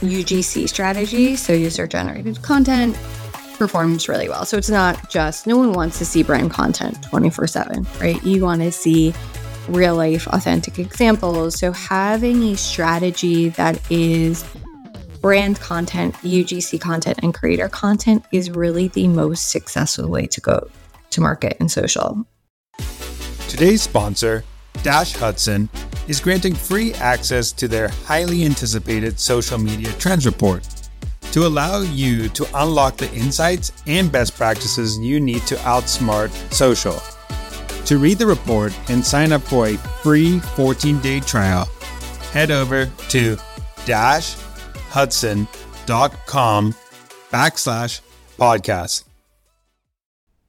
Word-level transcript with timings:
UGC 0.00 0.68
strategy, 0.68 1.36
so 1.36 1.52
user 1.52 1.86
generated 1.86 2.42
content, 2.42 2.96
performs 3.58 4.08
really 4.08 4.28
well. 4.28 4.44
So 4.44 4.56
it's 4.56 4.70
not 4.70 5.10
just, 5.10 5.46
no 5.46 5.56
one 5.56 5.72
wants 5.72 5.98
to 5.98 6.04
see 6.04 6.22
brand 6.22 6.50
content 6.50 7.02
24 7.04 7.46
7, 7.46 7.86
right? 8.00 8.22
You 8.24 8.42
want 8.42 8.62
to 8.62 8.72
see 8.72 9.12
real 9.68 9.94
life, 9.96 10.26
authentic 10.28 10.78
examples. 10.78 11.58
So 11.58 11.72
having 11.72 12.42
a 12.44 12.56
strategy 12.56 13.50
that 13.50 13.78
is 13.90 14.44
brand 15.20 15.60
content, 15.60 16.14
UGC 16.16 16.80
content, 16.80 17.18
and 17.22 17.34
creator 17.34 17.68
content 17.68 18.24
is 18.32 18.50
really 18.50 18.88
the 18.88 19.08
most 19.08 19.50
successful 19.50 20.08
way 20.08 20.26
to 20.26 20.40
go 20.40 20.68
to 21.10 21.20
market 21.20 21.56
in 21.60 21.68
social. 21.68 22.24
Today's 23.48 23.82
sponsor, 23.82 24.44
Dash 24.82 25.12
Hudson, 25.12 25.68
is 26.10 26.20
granting 26.20 26.54
free 26.54 26.92
access 26.94 27.52
to 27.52 27.68
their 27.68 27.88
highly 28.04 28.44
anticipated 28.44 29.20
social 29.20 29.58
media 29.58 29.92
trends 29.92 30.26
report 30.26 30.66
to 31.30 31.46
allow 31.46 31.82
you 31.82 32.28
to 32.30 32.44
unlock 32.54 32.96
the 32.96 33.12
insights 33.14 33.70
and 33.86 34.10
best 34.10 34.34
practices 34.34 34.98
you 34.98 35.20
need 35.20 35.42
to 35.42 35.54
outsmart 35.56 36.30
social. 36.52 37.00
To 37.86 37.98
read 37.98 38.18
the 38.18 38.26
report 38.26 38.76
and 38.88 39.06
sign 39.06 39.30
up 39.32 39.42
for 39.42 39.68
a 39.68 39.76
free 40.02 40.40
14 40.40 40.98
day 40.98 41.20
trial, 41.20 41.66
head 42.32 42.50
over 42.50 42.86
to 43.10 43.36
dashhudson.com 43.86 46.74
backslash 47.30 48.00
podcast. 48.36 49.09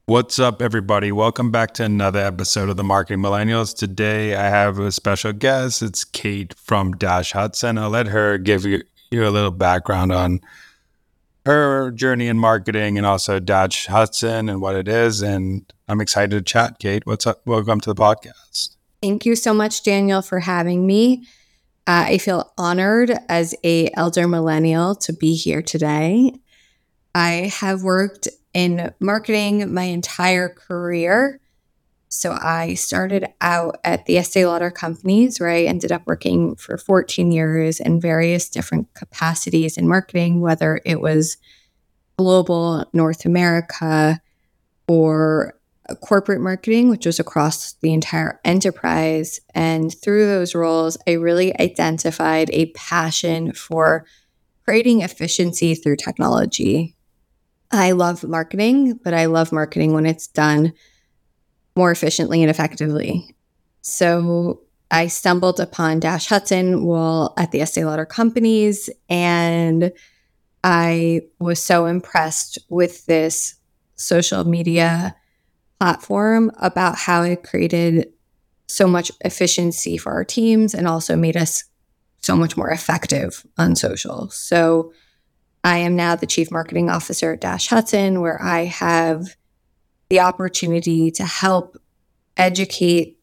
What's 0.07 0.39
up, 0.39 0.63
everybody? 0.63 1.11
Welcome 1.11 1.51
back 1.51 1.75
to 1.75 1.83
another 1.83 2.19
episode 2.19 2.69
of 2.69 2.75
the 2.75 2.83
Marketing 2.83 3.21
Millennials. 3.21 3.77
Today, 3.77 4.35
I 4.35 4.49
have 4.49 4.79
a 4.79 4.91
special 4.91 5.31
guest. 5.31 5.83
It's 5.83 6.03
Kate 6.03 6.55
from 6.55 6.93
Dash 6.93 7.33
Hudson. 7.33 7.77
I'll 7.77 7.91
let 7.91 8.07
her 8.07 8.39
give 8.39 8.65
you, 8.65 8.81
you 9.11 9.25
a 9.25 9.29
little 9.29 9.51
background 9.51 10.11
on 10.11 10.41
her 11.45 11.91
journey 11.91 12.27
in 12.27 12.39
marketing 12.39 12.97
and 12.97 13.05
also 13.05 13.39
Dash 13.39 13.85
Hudson 13.85 14.49
and 14.49 14.59
what 14.59 14.75
it 14.75 14.87
is. 14.87 15.21
And 15.21 15.71
I'm 15.87 16.01
excited 16.01 16.31
to 16.31 16.41
chat, 16.41 16.79
Kate. 16.79 17.05
What's 17.05 17.27
up? 17.27 17.45
Welcome 17.45 17.79
to 17.81 17.93
the 17.93 17.95
podcast. 17.95 18.75
Thank 19.03 19.27
you 19.27 19.35
so 19.35 19.53
much, 19.53 19.83
Daniel, 19.83 20.23
for 20.23 20.39
having 20.39 20.87
me. 20.87 21.27
Uh, 21.85 22.05
I 22.07 22.17
feel 22.17 22.51
honored 22.57 23.13
as 23.29 23.53
a 23.63 23.91
elder 23.93 24.27
millennial 24.27 24.95
to 24.95 25.13
be 25.13 25.35
here 25.35 25.61
today. 25.61 26.33
I 27.13 27.51
have 27.59 27.83
worked 27.83 28.27
in 28.53 28.93
marketing 28.99 29.73
my 29.73 29.83
entire 29.83 30.49
career. 30.49 31.39
So 32.09 32.31
I 32.33 32.73
started 32.73 33.27
out 33.39 33.77
at 33.85 34.05
the 34.05 34.17
Estee 34.17 34.45
Lauder 34.45 34.69
companies 34.69 35.39
where 35.39 35.49
I 35.49 35.63
ended 35.63 35.91
up 35.91 36.01
working 36.05 36.55
for 36.55 36.77
14 36.77 37.31
years 37.31 37.79
in 37.79 38.01
various 38.01 38.49
different 38.49 38.93
capacities 38.93 39.77
in 39.77 39.87
marketing, 39.87 40.41
whether 40.41 40.81
it 40.85 40.99
was 40.99 41.37
global 42.17 42.85
North 42.93 43.25
America 43.25 44.19
or 44.87 45.53
corporate 46.01 46.41
marketing, 46.41 46.89
which 46.89 47.05
was 47.05 47.19
across 47.19 47.73
the 47.81 47.93
entire 47.93 48.39
enterprise. 48.43 49.39
And 49.55 49.93
through 49.93 50.25
those 50.25 50.53
roles, 50.53 50.97
I 51.07 51.13
really 51.13 51.57
identified 51.59 52.49
a 52.51 52.71
passion 52.73 53.53
for 53.53 54.05
creating 54.65 55.01
efficiency 55.01 55.75
through 55.75 55.95
technology. 55.95 56.95
I 57.71 57.91
love 57.91 58.23
marketing, 58.23 58.99
but 59.03 59.13
I 59.13 59.25
love 59.25 59.51
marketing 59.51 59.93
when 59.93 60.05
it's 60.05 60.27
done 60.27 60.73
more 61.75 61.91
efficiently 61.91 62.41
and 62.41 62.49
effectively. 62.49 63.35
So 63.81 64.61
I 64.91 65.07
stumbled 65.07 65.59
upon 65.59 66.01
Dash 66.01 66.27
Hudson 66.27 66.83
while 66.83 67.33
at 67.37 67.51
the 67.51 67.61
Estee 67.61 67.85
Lauder 67.85 68.05
companies, 68.05 68.89
and 69.09 69.91
I 70.63 71.21
was 71.39 71.63
so 71.63 71.85
impressed 71.85 72.59
with 72.69 73.05
this 73.05 73.55
social 73.95 74.43
media 74.43 75.15
platform 75.79 76.51
about 76.59 76.97
how 76.97 77.23
it 77.23 77.43
created 77.43 78.11
so 78.67 78.87
much 78.87 79.11
efficiency 79.21 79.97
for 79.97 80.11
our 80.11 80.23
teams 80.23 80.73
and 80.73 80.87
also 80.87 81.15
made 81.15 81.37
us 81.37 81.63
so 82.21 82.35
much 82.35 82.55
more 82.55 82.69
effective 82.69 83.45
on 83.57 83.75
social. 83.75 84.29
So 84.29 84.93
I 85.63 85.77
am 85.77 85.95
now 85.95 86.15
the 86.15 86.25
chief 86.25 86.51
marketing 86.51 86.89
officer 86.89 87.33
at 87.33 87.41
Dash 87.41 87.67
Hudson, 87.67 88.21
where 88.21 88.41
I 88.41 88.65
have 88.65 89.35
the 90.09 90.19
opportunity 90.19 91.11
to 91.11 91.25
help 91.25 91.77
educate 92.37 93.19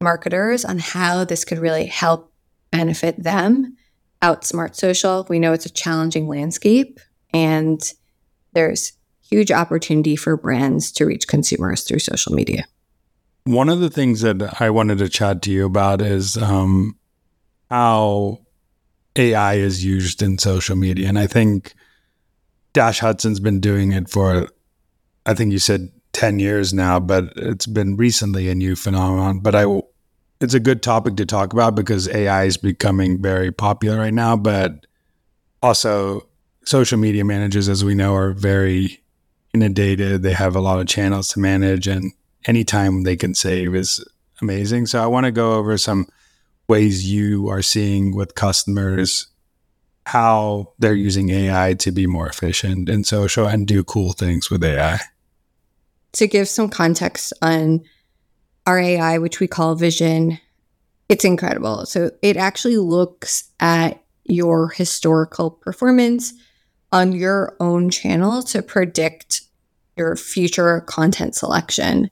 marketers 0.00 0.64
on 0.64 0.78
how 0.78 1.24
this 1.24 1.44
could 1.44 1.58
really 1.58 1.86
help 1.86 2.32
benefit 2.70 3.22
them 3.22 3.76
outsmart 4.20 4.74
social. 4.74 5.26
We 5.28 5.38
know 5.38 5.52
it's 5.52 5.66
a 5.66 5.70
challenging 5.70 6.28
landscape 6.28 7.00
and 7.32 7.82
there's 8.52 8.92
huge 9.28 9.50
opportunity 9.50 10.16
for 10.16 10.36
brands 10.36 10.92
to 10.92 11.06
reach 11.06 11.26
consumers 11.26 11.82
through 11.82 12.00
social 12.00 12.32
media. 12.32 12.66
One 13.44 13.68
of 13.68 13.80
the 13.80 13.90
things 13.90 14.20
that 14.20 14.60
I 14.60 14.70
wanted 14.70 14.98
to 14.98 15.08
chat 15.08 15.42
to 15.42 15.50
you 15.50 15.66
about 15.66 16.00
is 16.00 16.36
um, 16.36 16.96
how 17.70 18.38
AI 19.16 19.54
is 19.54 19.84
used 19.84 20.22
in 20.22 20.38
social 20.38 20.76
media. 20.76 21.08
And 21.08 21.18
I 21.18 21.26
think 21.26 21.74
Dash 22.72 23.00
Hudson's 23.00 23.40
been 23.40 23.60
doing 23.60 23.92
it 23.92 24.08
for, 24.08 24.48
I 25.26 25.34
think 25.34 25.52
you 25.52 25.58
said 25.58 25.90
10 26.12 26.38
years 26.38 26.72
now, 26.72 27.00
but 27.00 27.32
it's 27.36 27.66
been 27.66 27.96
recently 27.96 28.48
a 28.48 28.54
new 28.54 28.76
phenomenon. 28.76 29.40
But 29.40 29.54
I, 29.54 29.66
it's 30.40 30.54
a 30.54 30.60
good 30.60 30.82
topic 30.82 31.16
to 31.16 31.26
talk 31.26 31.52
about 31.52 31.74
because 31.74 32.08
AI 32.08 32.44
is 32.44 32.56
becoming 32.56 33.20
very 33.20 33.52
popular 33.52 33.98
right 33.98 34.14
now. 34.14 34.36
But 34.36 34.86
also, 35.62 36.28
social 36.64 36.98
media 36.98 37.24
managers, 37.24 37.68
as 37.68 37.84
we 37.84 37.94
know, 37.94 38.14
are 38.14 38.32
very 38.32 39.02
inundated. 39.54 40.22
They 40.22 40.32
have 40.32 40.56
a 40.56 40.60
lot 40.60 40.80
of 40.80 40.86
channels 40.86 41.28
to 41.28 41.40
manage, 41.40 41.86
and 41.86 42.12
any 42.46 42.64
time 42.64 43.02
they 43.02 43.16
can 43.16 43.34
save 43.34 43.74
is 43.74 44.04
amazing. 44.40 44.86
So 44.86 45.02
I 45.02 45.06
want 45.06 45.26
to 45.26 45.32
go 45.32 45.54
over 45.54 45.76
some 45.78 46.08
ways 46.72 47.12
you 47.12 47.50
are 47.50 47.60
seeing 47.60 48.16
with 48.16 48.34
customers 48.34 49.26
how 50.06 50.72
they're 50.78 50.94
using 50.94 51.28
AI 51.28 51.74
to 51.74 51.92
be 51.92 52.06
more 52.06 52.26
efficient 52.26 52.88
in 52.88 53.04
social 53.04 53.46
and 53.46 53.68
do 53.68 53.84
cool 53.84 54.14
things 54.14 54.50
with 54.50 54.64
AI. 54.64 54.98
To 56.12 56.26
give 56.26 56.48
some 56.48 56.70
context 56.70 57.34
on 57.42 57.82
our 58.66 58.78
AI, 58.78 59.18
which 59.18 59.38
we 59.38 59.46
call 59.46 59.74
Vision, 59.74 60.38
it's 61.10 61.26
incredible. 61.26 61.84
So 61.84 62.10
it 62.22 62.38
actually 62.38 62.78
looks 62.78 63.50
at 63.60 64.02
your 64.24 64.70
historical 64.70 65.50
performance 65.50 66.32
on 66.90 67.12
your 67.12 67.54
own 67.60 67.90
channel 67.90 68.42
to 68.44 68.62
predict 68.62 69.42
your 69.98 70.16
future 70.16 70.80
content 70.80 71.34
selection. 71.34 72.10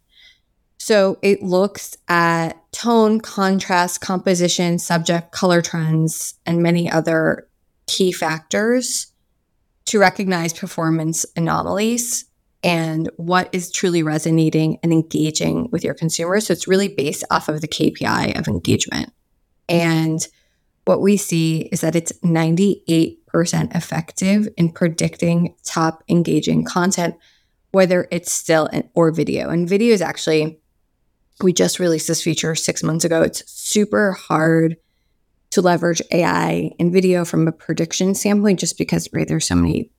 So 0.76 1.18
it 1.22 1.42
looks 1.42 1.96
at 2.08 2.59
tone, 2.72 3.20
contrast, 3.20 4.00
composition, 4.00 4.78
subject, 4.78 5.32
color 5.32 5.62
trends, 5.62 6.34
and 6.46 6.62
many 6.62 6.90
other 6.90 7.48
key 7.86 8.12
factors 8.12 9.12
to 9.86 9.98
recognize 9.98 10.52
performance 10.52 11.26
anomalies 11.36 12.26
and 12.62 13.10
what 13.16 13.48
is 13.52 13.72
truly 13.72 14.02
resonating 14.02 14.78
and 14.82 14.92
engaging 14.92 15.68
with 15.72 15.82
your 15.82 15.94
consumers. 15.94 16.46
So 16.46 16.52
it's 16.52 16.68
really 16.68 16.88
based 16.88 17.24
off 17.30 17.48
of 17.48 17.60
the 17.60 17.68
KPI 17.68 18.38
of 18.38 18.46
engagement. 18.48 19.12
And 19.68 20.26
what 20.84 21.00
we 21.00 21.16
see 21.16 21.68
is 21.72 21.80
that 21.80 21.96
it's 21.96 22.12
98% 22.24 23.16
effective 23.74 24.48
in 24.56 24.72
predicting 24.72 25.54
top 25.64 26.02
engaging 26.08 26.64
content, 26.64 27.16
whether 27.70 28.08
it's 28.10 28.32
still 28.32 28.68
or 28.94 29.10
video. 29.10 29.48
And 29.50 29.68
video 29.68 29.92
is 29.92 30.02
actually 30.02 30.60
we 31.42 31.52
just 31.52 31.78
released 31.78 32.08
this 32.08 32.22
feature 32.22 32.54
six 32.54 32.82
months 32.82 33.04
ago. 33.04 33.22
It's 33.22 33.50
super 33.50 34.12
hard 34.12 34.76
to 35.50 35.60
leverage 35.60 36.00
AI 36.12 36.70
in 36.78 36.92
video 36.92 37.24
from 37.24 37.48
a 37.48 37.52
prediction 37.52 38.14
standpoint, 38.14 38.60
just 38.60 38.78
because 38.78 39.08
right, 39.12 39.26
there's 39.26 39.46
so 39.46 39.56
many 39.56 39.90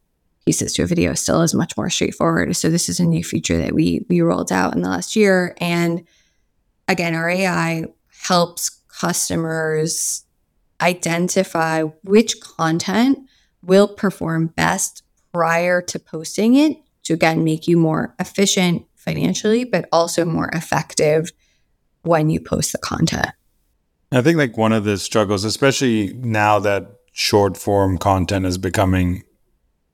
pieces 0.45 0.73
to 0.73 0.83
a 0.83 0.87
video 0.87 1.13
still 1.13 1.41
is 1.41 1.53
much 1.53 1.77
more 1.77 1.89
straightforward. 1.89 2.55
So 2.55 2.69
this 2.69 2.89
is 2.89 2.99
a 2.99 3.05
new 3.05 3.23
feature 3.23 3.57
that 3.57 3.73
we 3.73 4.05
we 4.09 4.21
rolled 4.21 4.51
out 4.51 4.73
in 4.73 4.81
the 4.81 4.89
last 4.89 5.15
year. 5.15 5.55
And 5.59 6.07
again, 6.87 7.13
our 7.13 7.29
AI 7.29 7.85
helps 8.27 8.69
customers 8.87 10.25
identify 10.81 11.83
which 12.03 12.39
content 12.41 13.19
will 13.61 13.87
perform 13.87 14.47
best 14.47 15.03
prior 15.31 15.81
to 15.81 15.99
posting 15.99 16.55
it 16.55 16.77
to 17.03 17.13
again 17.13 17.43
make 17.43 17.67
you 17.67 17.77
more 17.77 18.15
efficient 18.19 18.85
financially, 19.01 19.63
but 19.63 19.87
also 19.91 20.25
more 20.25 20.49
effective 20.53 21.31
when 22.03 22.29
you 22.29 22.39
post 22.39 22.71
the 22.71 22.77
content. 22.77 23.31
I 24.11 24.21
think 24.21 24.37
like 24.37 24.57
one 24.57 24.73
of 24.73 24.83
the 24.83 24.97
struggles, 24.97 25.43
especially 25.43 26.13
now 26.13 26.59
that 26.59 26.99
short 27.13 27.57
form 27.57 27.97
content 27.97 28.45
is 28.45 28.57
becoming 28.57 29.23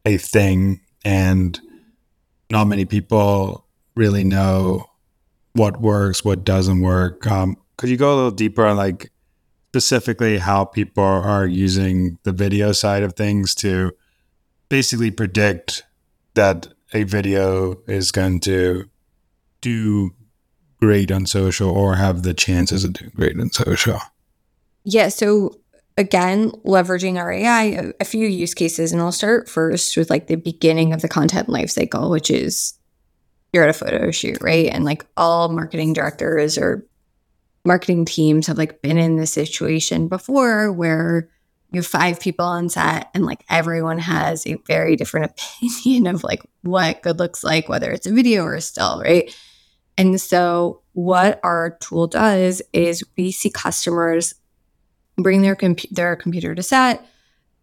a 0.06 0.18
thing 0.18 0.82
and 1.04 1.60
not 2.50 2.66
many 2.66 2.86
people 2.86 3.66
really 3.96 4.24
know 4.24 4.86
what 5.54 5.82
works, 5.82 6.24
what 6.24 6.44
doesn't 6.44 6.82
work. 6.82 7.28
Um, 7.28 7.58
could 7.78 7.90
you 7.90 7.98
go 7.98 8.14
a 8.14 8.16
little 8.16 8.32
deeper 8.32 8.66
on 8.66 8.78
like 8.78 9.12
specifically 9.72 10.38
how 10.38 10.66
people 10.66 11.04
are 11.04 11.46
using 11.46 12.18
the 12.24 12.32
video 12.32 12.72
side 12.72 13.04
of 13.04 13.14
things 13.14 13.54
to 13.56 13.92
basically 14.70 15.12
predict 15.12 15.84
that 16.34 16.68
a 16.94 17.04
video 17.04 17.78
is 17.88 18.12
going 18.12 18.40
to 18.40 18.90
do 19.62 20.14
great 20.80 21.12
on 21.12 21.26
social 21.26 21.70
or 21.70 21.96
have 21.96 22.24
the 22.24 22.34
chances 22.34 22.84
of 22.84 22.94
doing 22.94 23.12
great 23.16 23.40
on 23.40 23.50
social? 23.52 24.00
Yeah. 24.84 25.10
So 25.10 25.60
again, 25.98 26.52
leveraging 26.66 27.18
our 27.18 27.32
AI, 27.32 27.64
a, 27.64 27.94
a, 28.00 28.06
few 28.06 28.28
use 28.28 28.54
cases, 28.54 28.92
and 28.92 29.02
I'll 29.02 29.12
start 29.12 29.50
first 29.50 29.98
with 29.98 30.10
like 30.10 30.28
the 30.28 30.36
beginning 30.36 30.94
of 30.94 31.02
the 31.02 31.10
content 31.10 31.48
lifecycle, 31.48 32.10
which 32.12 32.30
is 32.30 32.74
you're 33.52 33.64
at 33.64 33.70
a 33.70 33.74
photo 33.74 34.12
shoot, 34.12 34.38
right? 34.42 34.68
And 34.68 34.86
like 34.86 35.06
all 35.18 35.50
marketing 35.50 35.94
directors 35.94 36.58
or 36.58 36.86
marketing 37.66 38.06
teams 38.06 38.48
have 38.48 38.58
like 38.58 38.82
been 38.82 38.98
in 38.98 39.18
this 39.18 39.32
situation 39.32 40.08
before 40.08 40.72
where 40.72 41.30
you 41.72 41.80
have 41.80 41.88
five 41.88 42.20
people 42.20 42.46
on 42.46 42.70
set 42.70 43.10
and 43.14 43.26
like 43.26 43.44
everyone 43.50 44.00
has 44.00 44.46
a 44.48 44.56
very 44.68 44.96
different 44.96 45.32
opinion 45.62 46.08
of 46.08 46.24
like 46.24 46.42
what 46.62 47.02
good 47.02 47.20
looks 47.20 47.44
like, 47.44 47.68
whether 47.68 47.92
it's 47.92 48.08
a 48.08 48.14
video 48.14 48.44
or 48.44 48.56
a 48.56 48.62
still, 48.62 49.02
right? 49.02 49.36
And 49.98 50.20
so 50.22 50.82
what 50.94 51.40
our 51.44 51.78
tool 51.82 52.08
does 52.08 52.62
is 52.72 53.04
we 53.18 53.32
see 53.32 53.50
customers 53.50 54.36
bring 55.18 55.42
their 55.42 55.58
their 55.92 56.16
computer 56.16 56.56
to 56.56 56.64
set, 56.64 57.06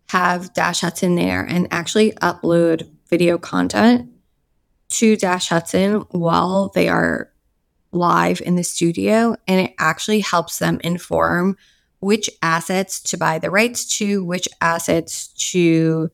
have 0.08 0.52
Dash 0.52 0.80
Hudson 0.80 1.14
there, 1.14 1.42
and 1.42 1.68
actually 1.70 2.12
upload 2.12 2.90
video 3.08 3.38
content 3.38 4.10
to 4.90 5.16
Dash 5.16 5.48
Hudson 5.48 6.00
while 6.10 6.70
they 6.74 6.88
are 6.88 7.30
live 7.92 8.40
in 8.40 8.56
the 8.56 8.64
studio. 8.64 9.36
And 9.46 9.68
it 9.68 9.74
actually 9.78 10.20
helps 10.20 10.58
them 10.58 10.80
inform 10.82 11.56
which 12.04 12.28
assets 12.42 13.00
to 13.00 13.16
buy 13.16 13.38
the 13.38 13.50
rights 13.50 13.96
to, 13.96 14.22
which 14.22 14.46
assets 14.60 15.28
to 15.52 16.10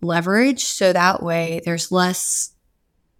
leverage. 0.00 0.64
So 0.64 0.92
that 0.92 1.22
way 1.22 1.60
there's 1.64 1.90
less 1.90 2.52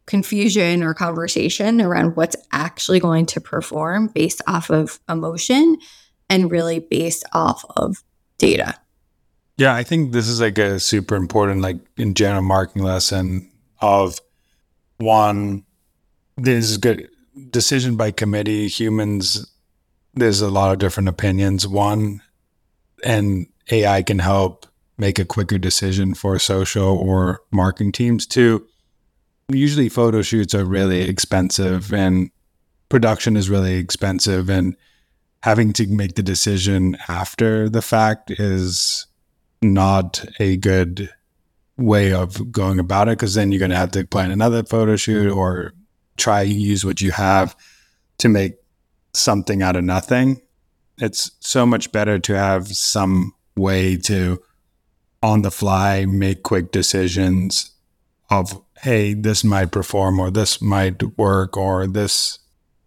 confusion 0.07 0.85
or 0.85 0.95
conversation 0.95 1.81
around 1.81 2.15
what's 2.15 2.37
actually 2.53 3.01
going 3.01 3.27
to 3.27 3.41
perform 3.41 4.07
based 4.09 4.43
off 4.47 4.71
of 4.71 5.01
emotion 5.09 5.77
and 6.31 6.53
really 6.53 6.79
based 6.79 7.25
off 7.33 7.65
of 7.77 8.05
data. 8.39 8.75
Yeah, 9.57 9.75
I 9.75 9.83
think 9.83 10.13
this 10.13 10.29
is 10.29 10.41
like 10.41 10.59
a 10.59 10.79
super 10.79 11.17
important, 11.17 11.63
like 11.63 11.79
in 11.97 12.15
general 12.15 12.43
marketing 12.43 12.85
lesson 12.85 13.51
of 13.81 14.21
one, 14.99 15.65
this 16.37 16.71
is 16.71 16.77
good 16.77 17.09
decision 17.51 17.97
by 17.97 18.11
committee. 18.11 18.69
Humans, 18.69 19.51
there's 20.15 20.41
a 20.41 20.51
lot 20.51 20.73
of 20.73 20.79
different 20.79 21.09
opinions. 21.09 21.67
One, 21.67 22.23
and 23.05 23.47
AI 23.71 24.03
can 24.03 24.19
help 24.19 24.67
make 24.97 25.19
a 25.19 25.25
quicker 25.25 25.59
decision 25.59 26.15
for 26.15 26.39
social 26.39 26.97
or 26.97 27.41
marketing 27.51 27.93
teams. 27.93 28.27
Two, 28.27 28.67
usually 29.49 29.89
photo 29.89 30.23
shoots 30.23 30.55
are 30.55 30.65
really 30.65 31.03
expensive 31.03 31.93
and 31.93 32.31
production 32.89 33.37
is 33.37 33.51
really 33.51 33.75
expensive 33.75 34.49
and 34.49 34.77
having 35.43 35.73
to 35.75 35.87
make 35.89 36.15
the 36.15 36.23
decision 36.23 36.97
after 37.09 37.69
the 37.69 37.83
fact 37.83 38.31
is 38.31 39.07
not 39.61 40.25
a 40.39 40.57
good 40.57 41.11
way 41.77 42.13
of 42.13 42.53
going 42.53 42.79
about 42.79 43.09
it 43.09 43.19
because 43.19 43.35
then 43.35 43.51
you're 43.51 43.59
going 43.59 43.71
to 43.71 43.77
have 43.77 43.91
to 43.91 44.07
plan 44.07 44.31
another 44.31 44.63
photo 44.63 44.97
shoot 44.97 45.31
or 45.31 45.73
try 46.17 46.43
use 46.43 46.85
what 46.85 47.01
you 47.01 47.11
have 47.11 47.57
to 48.19 48.29
make 48.29 48.55
something 49.17 49.63
out 49.63 49.77
of 49.77 49.85
nothing. 49.85 50.41
It's 50.99 51.33
so 51.41 51.67
much 51.67 51.93
better 51.93 52.19
to 52.19 52.35
have 52.35 52.69
some 52.69 53.35
way 53.57 53.97
to 53.97 54.43
on 55.23 55.43
the 55.43 55.51
fly 55.51 56.05
make 56.05 56.43
quick 56.43 56.71
decisions 56.71 57.71
of 58.31 58.61
hey 58.83 59.15
this 59.15 59.43
might 59.45 59.71
perform 59.71 60.19
or 60.19 60.31
this 60.31 60.61
might 60.61 61.03
work 61.17 61.57
or 61.57 61.87
this 61.87 62.39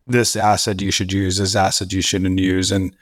this 0.07 0.35
asset 0.35 0.81
you 0.81 0.89
should 0.89 1.11
use, 1.11 1.37
this 1.37 1.55
asset 1.55 1.91
you 1.91 2.01
shouldn't 2.01 2.39
use. 2.39 2.71
And 2.71 2.95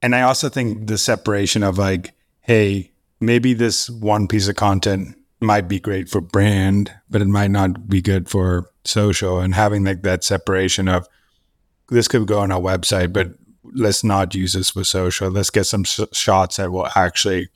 and 0.00 0.14
I 0.14 0.22
also 0.22 0.48
think 0.48 0.86
the 0.86 0.98
separation 0.98 1.62
of 1.62 1.78
like, 1.78 2.12
hey, 2.40 2.92
maybe 3.20 3.54
this 3.54 3.88
one 3.88 4.26
piece 4.26 4.48
of 4.48 4.56
content 4.56 5.16
might 5.40 5.68
be 5.68 5.80
great 5.80 6.08
for 6.08 6.20
brand, 6.20 6.92
but 7.10 7.22
it 7.22 7.28
might 7.28 7.50
not 7.50 7.88
be 7.88 8.00
good 8.00 8.28
for 8.28 8.70
social. 8.84 9.40
And 9.40 9.54
having 9.54 9.84
like 9.84 10.02
that 10.02 10.24
separation 10.24 10.88
of 10.88 11.08
this 11.92 12.08
could 12.08 12.26
go 12.26 12.40
on 12.40 12.50
our 12.50 12.60
website, 12.60 13.12
but 13.12 13.28
let's 13.74 14.02
not 14.02 14.34
use 14.34 14.52
this 14.54 14.70
for 14.70 14.84
social. 14.84 15.30
Let's 15.30 15.50
get 15.50 15.64
some 15.64 15.84
sh- 15.84 16.00
shots 16.12 16.56
that 16.56 16.72
will 16.72 16.88
actually 16.94 17.48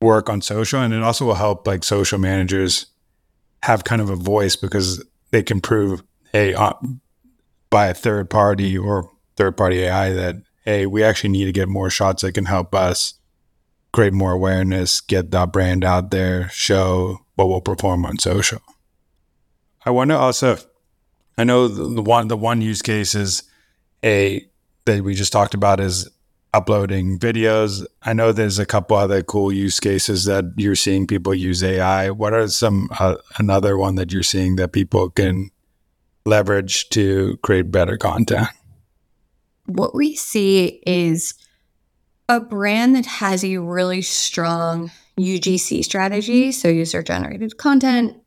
work 0.00 0.28
on 0.28 0.42
social. 0.42 0.80
And 0.80 0.94
it 0.94 1.02
also 1.02 1.26
will 1.26 1.34
help 1.34 1.66
like 1.66 1.84
social 1.84 2.18
managers 2.18 2.86
have 3.62 3.84
kind 3.84 4.00
of 4.00 4.10
a 4.10 4.16
voice 4.16 4.56
because 4.56 5.04
they 5.30 5.42
can 5.42 5.60
prove, 5.60 6.02
hey, 6.32 6.54
uh, 6.54 6.72
by 7.68 7.88
a 7.88 7.94
third 7.94 8.30
party 8.30 8.76
or 8.76 9.10
third 9.36 9.56
party 9.56 9.80
AI 9.80 10.10
that, 10.12 10.36
hey, 10.64 10.86
we 10.86 11.02
actually 11.02 11.30
need 11.30 11.44
to 11.46 11.52
get 11.52 11.68
more 11.68 11.90
shots 11.90 12.22
that 12.22 12.32
can 12.32 12.46
help 12.46 12.74
us 12.74 13.14
create 13.92 14.12
more 14.12 14.32
awareness, 14.32 15.00
get 15.00 15.30
that 15.30 15.52
brand 15.52 15.84
out 15.84 16.10
there, 16.10 16.48
show 16.50 17.18
what 17.34 17.48
will 17.48 17.60
perform 17.60 18.04
on 18.06 18.18
social. 18.18 18.60
I 19.84 19.90
want 19.90 20.10
to 20.10 20.16
also, 20.16 20.58
I 21.38 21.44
know 21.44 21.68
the, 21.68 21.88
the 21.94 22.02
one 22.02 22.28
the 22.28 22.36
one 22.36 22.60
use 22.60 22.82
case 22.82 23.14
is 23.14 23.42
a 24.04 24.46
that 24.84 25.04
we 25.04 25.14
just 25.14 25.32
talked 25.32 25.54
about 25.54 25.80
is 25.80 26.08
uploading 26.52 27.18
videos. 27.18 27.84
I 28.02 28.12
know 28.12 28.32
there's 28.32 28.58
a 28.58 28.66
couple 28.66 28.96
other 28.96 29.22
cool 29.22 29.52
use 29.52 29.78
cases 29.78 30.24
that 30.24 30.44
you're 30.56 30.74
seeing 30.74 31.06
people 31.06 31.34
use 31.34 31.62
AI. 31.62 32.10
What 32.10 32.32
are 32.32 32.48
some 32.48 32.88
uh, 32.98 33.16
another 33.38 33.76
one 33.76 33.94
that 33.96 34.12
you're 34.12 34.22
seeing 34.22 34.56
that 34.56 34.72
people 34.72 35.10
can 35.10 35.50
leverage 36.26 36.88
to 36.90 37.38
create 37.42 37.70
better 37.70 37.96
content? 37.96 38.48
What 39.66 39.94
we 39.94 40.16
see 40.16 40.82
is 40.86 41.34
a 42.28 42.40
brand 42.40 42.96
that 42.96 43.06
has 43.06 43.44
a 43.44 43.58
really 43.58 44.02
strong 44.02 44.90
UGC 45.18 45.84
strategy, 45.84 46.50
so 46.52 46.68
user 46.68 47.02
generated 47.02 47.56
content 47.56 48.19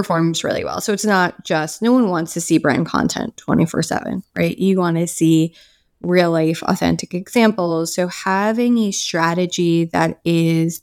performs 0.00 0.42
really 0.42 0.64
well. 0.64 0.80
So 0.80 0.94
it's 0.94 1.04
not 1.04 1.44
just 1.44 1.82
no 1.82 1.92
one 1.92 2.08
wants 2.08 2.32
to 2.32 2.40
see 2.40 2.56
brand 2.56 2.86
content 2.86 3.36
24/7, 3.36 4.22
right? 4.34 4.56
You 4.56 4.78
want 4.78 4.96
to 4.96 5.06
see 5.06 5.54
real 6.00 6.30
life 6.30 6.62
authentic 6.62 7.12
examples. 7.12 7.94
So 7.94 8.08
having 8.08 8.78
a 8.78 8.92
strategy 8.92 9.84
that 9.84 10.18
is 10.24 10.80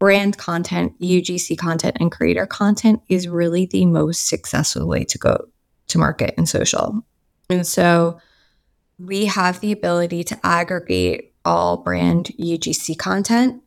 brand 0.00 0.38
content, 0.38 0.98
UGC 1.00 1.56
content 1.56 1.98
and 2.00 2.10
creator 2.10 2.44
content 2.46 3.00
is 3.08 3.28
really 3.28 3.66
the 3.66 3.86
most 3.86 4.26
successful 4.26 4.88
way 4.88 5.04
to 5.04 5.18
go 5.18 5.46
to 5.86 5.98
market 5.98 6.34
and 6.36 6.48
social. 6.48 7.04
And 7.48 7.64
so 7.64 8.18
we 8.98 9.26
have 9.26 9.60
the 9.60 9.70
ability 9.70 10.24
to 10.24 10.40
aggregate 10.44 11.32
all 11.44 11.76
brand 11.76 12.32
UGC 12.36 12.98
content. 12.98 13.62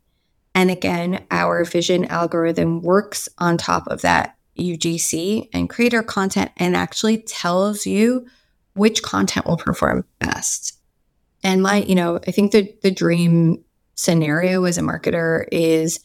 And 0.53 0.71
again, 0.71 1.25
our 1.31 1.63
vision 1.63 2.05
algorithm 2.05 2.81
works 2.81 3.29
on 3.37 3.57
top 3.57 3.87
of 3.87 4.01
that 4.01 4.34
UGC 4.57 5.49
and 5.53 5.69
creator 5.69 6.03
content 6.03 6.51
and 6.57 6.75
actually 6.75 7.17
tells 7.17 7.85
you 7.85 8.25
which 8.73 9.03
content 9.03 9.45
will 9.45 9.57
perform 9.57 10.05
best. 10.19 10.77
And 11.43 11.61
my, 11.61 11.77
you 11.83 11.95
know, 11.95 12.19
I 12.27 12.31
think 12.31 12.51
the 12.51 12.73
the 12.81 12.91
dream 12.91 13.63
scenario 13.95 14.63
as 14.65 14.77
a 14.77 14.81
marketer 14.81 15.45
is, 15.51 15.99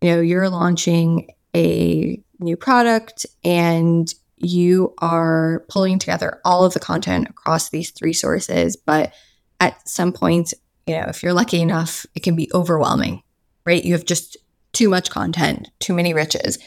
you 0.00 0.10
know, 0.10 0.20
you're 0.20 0.48
launching 0.48 1.28
a 1.54 2.22
new 2.38 2.56
product 2.56 3.26
and 3.44 4.12
you 4.36 4.94
are 4.98 5.64
pulling 5.68 5.98
together 5.98 6.40
all 6.44 6.64
of 6.64 6.74
the 6.74 6.80
content 6.80 7.28
across 7.28 7.70
these 7.70 7.90
three 7.90 8.12
sources. 8.12 8.76
But 8.76 9.12
at 9.60 9.88
some 9.88 10.12
point, 10.12 10.52
you 10.86 10.94
know, 10.94 11.06
if 11.08 11.22
you're 11.22 11.32
lucky 11.32 11.60
enough, 11.60 12.06
it 12.14 12.22
can 12.22 12.36
be 12.36 12.50
overwhelming, 12.52 13.22
right? 13.64 13.84
You 13.84 13.92
have 13.94 14.04
just 14.04 14.36
too 14.72 14.88
much 14.88 15.10
content, 15.10 15.70
too 15.80 15.94
many 15.94 16.12
riches. 16.12 16.58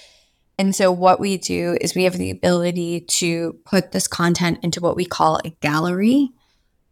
And 0.60 0.76
so, 0.76 0.92
what 0.92 1.20
we 1.20 1.38
do 1.38 1.78
is 1.82 1.96
we 1.96 2.04
have 2.04 2.18
the 2.18 2.30
ability 2.30 3.02
to 3.02 3.58
put 3.66 3.92
this 3.92 4.08
content 4.08 4.60
into 4.62 4.82
what 4.82 4.96
we 4.96 5.06
call 5.06 5.40
a 5.44 5.50
gallery. 5.62 6.30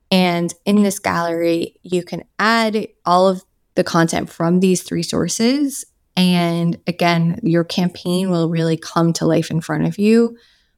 And 0.10 0.54
in 0.66 0.84
this 0.84 1.00
gallery, 1.00 1.76
you 1.84 2.04
can 2.04 2.24
add 2.40 2.88
all 3.06 3.28
of 3.28 3.44
the 3.76 3.84
content 3.84 4.30
from 4.30 4.62
these 4.62 4.82
three 4.82 5.04
sources 5.04 5.86
And 6.18 6.80
again, 6.88 7.40
your 7.44 7.64
campaign 7.64 8.32
will 8.32 8.50
really 8.50 8.76
come 8.76 9.14
to 9.14 9.28
life 9.28 9.52
in 9.52 9.62
front 9.62 9.86
of 9.86 10.00
you 10.00 10.36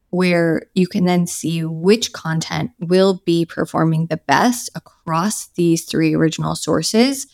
where 0.09 0.63
you 0.73 0.85
can 0.85 1.05
then 1.05 1.25
see 1.27 1.63
which 1.63 2.11
content 2.11 2.71
will 2.79 3.21
be 3.25 3.45
performing 3.45 4.07
the 4.07 4.17
best 4.17 4.69
across 4.75 5.47
these 5.49 5.85
three 5.85 6.13
original 6.13 6.55
sources. 6.55 7.27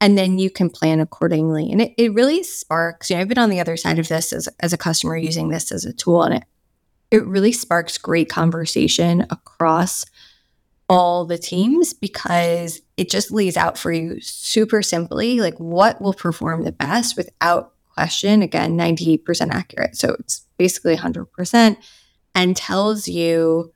And 0.00 0.18
then 0.18 0.38
you 0.38 0.50
can 0.50 0.68
plan 0.68 1.00
accordingly. 1.00 1.70
And 1.70 1.80
it, 1.80 1.94
it 1.96 2.12
really 2.12 2.42
sparks, 2.42 3.08
you 3.08 3.16
know, 3.16 3.22
I've 3.22 3.28
been 3.28 3.38
on 3.38 3.50
the 3.50 3.60
other 3.60 3.76
side 3.76 3.98
of 3.98 4.08
this 4.08 4.32
as, 4.32 4.48
as 4.60 4.72
a 4.72 4.78
customer 4.78 5.16
using 5.16 5.48
this 5.48 5.72
as 5.72 5.84
a 5.84 5.92
tool, 5.92 6.22
and 6.22 6.34
it, 6.34 6.44
it 7.10 7.24
really 7.26 7.52
sparks 7.52 7.96
great 7.96 8.28
conversation 8.28 9.24
across 9.30 10.04
all 10.88 11.24
the 11.24 11.38
teams 11.38 11.94
because 11.94 12.82
it 12.96 13.08
just 13.08 13.30
lays 13.30 13.56
out 13.56 13.78
for 13.78 13.90
you 13.90 14.20
super 14.20 14.82
simply 14.82 15.40
like 15.40 15.56
what 15.58 16.00
will 16.00 16.12
perform 16.12 16.64
the 16.64 16.72
best 16.72 17.16
without 17.16 17.72
question. 17.94 18.42
Again, 18.42 18.76
98% 18.76 19.50
accurate. 19.50 19.96
So 19.96 20.16
it's 20.18 20.44
basically 20.58 20.96
100% 20.96 21.76
and 22.34 22.56
tells 22.56 23.08
you 23.08 23.72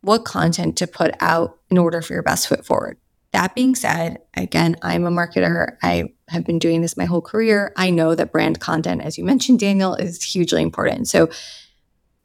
what 0.00 0.24
content 0.24 0.76
to 0.78 0.86
put 0.86 1.14
out 1.20 1.58
in 1.70 1.78
order 1.78 2.02
for 2.02 2.12
your 2.12 2.22
best 2.22 2.48
foot 2.48 2.66
forward. 2.66 2.98
That 3.32 3.54
being 3.54 3.74
said, 3.74 4.18
again, 4.34 4.76
I'm 4.82 5.06
a 5.06 5.10
marketer. 5.10 5.76
I 5.82 6.12
have 6.28 6.44
been 6.44 6.58
doing 6.58 6.82
this 6.82 6.96
my 6.96 7.06
whole 7.06 7.22
career. 7.22 7.72
I 7.76 7.90
know 7.90 8.14
that 8.14 8.32
brand 8.32 8.60
content, 8.60 9.02
as 9.02 9.16
you 9.16 9.24
mentioned, 9.24 9.60
Daniel, 9.60 9.94
is 9.94 10.22
hugely 10.22 10.62
important. 10.62 11.08
So, 11.08 11.30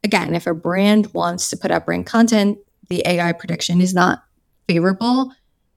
again, 0.04 0.36
if 0.36 0.48
a 0.48 0.54
brand 0.54 1.14
wants 1.14 1.50
to 1.50 1.58
put 1.58 1.72
out 1.72 1.86
brand 1.86 2.06
content, 2.06 2.58
the 2.90 3.04
AI 3.06 3.32
prediction 3.32 3.80
is 3.80 3.94
not 3.94 4.24
favorable. 4.68 5.32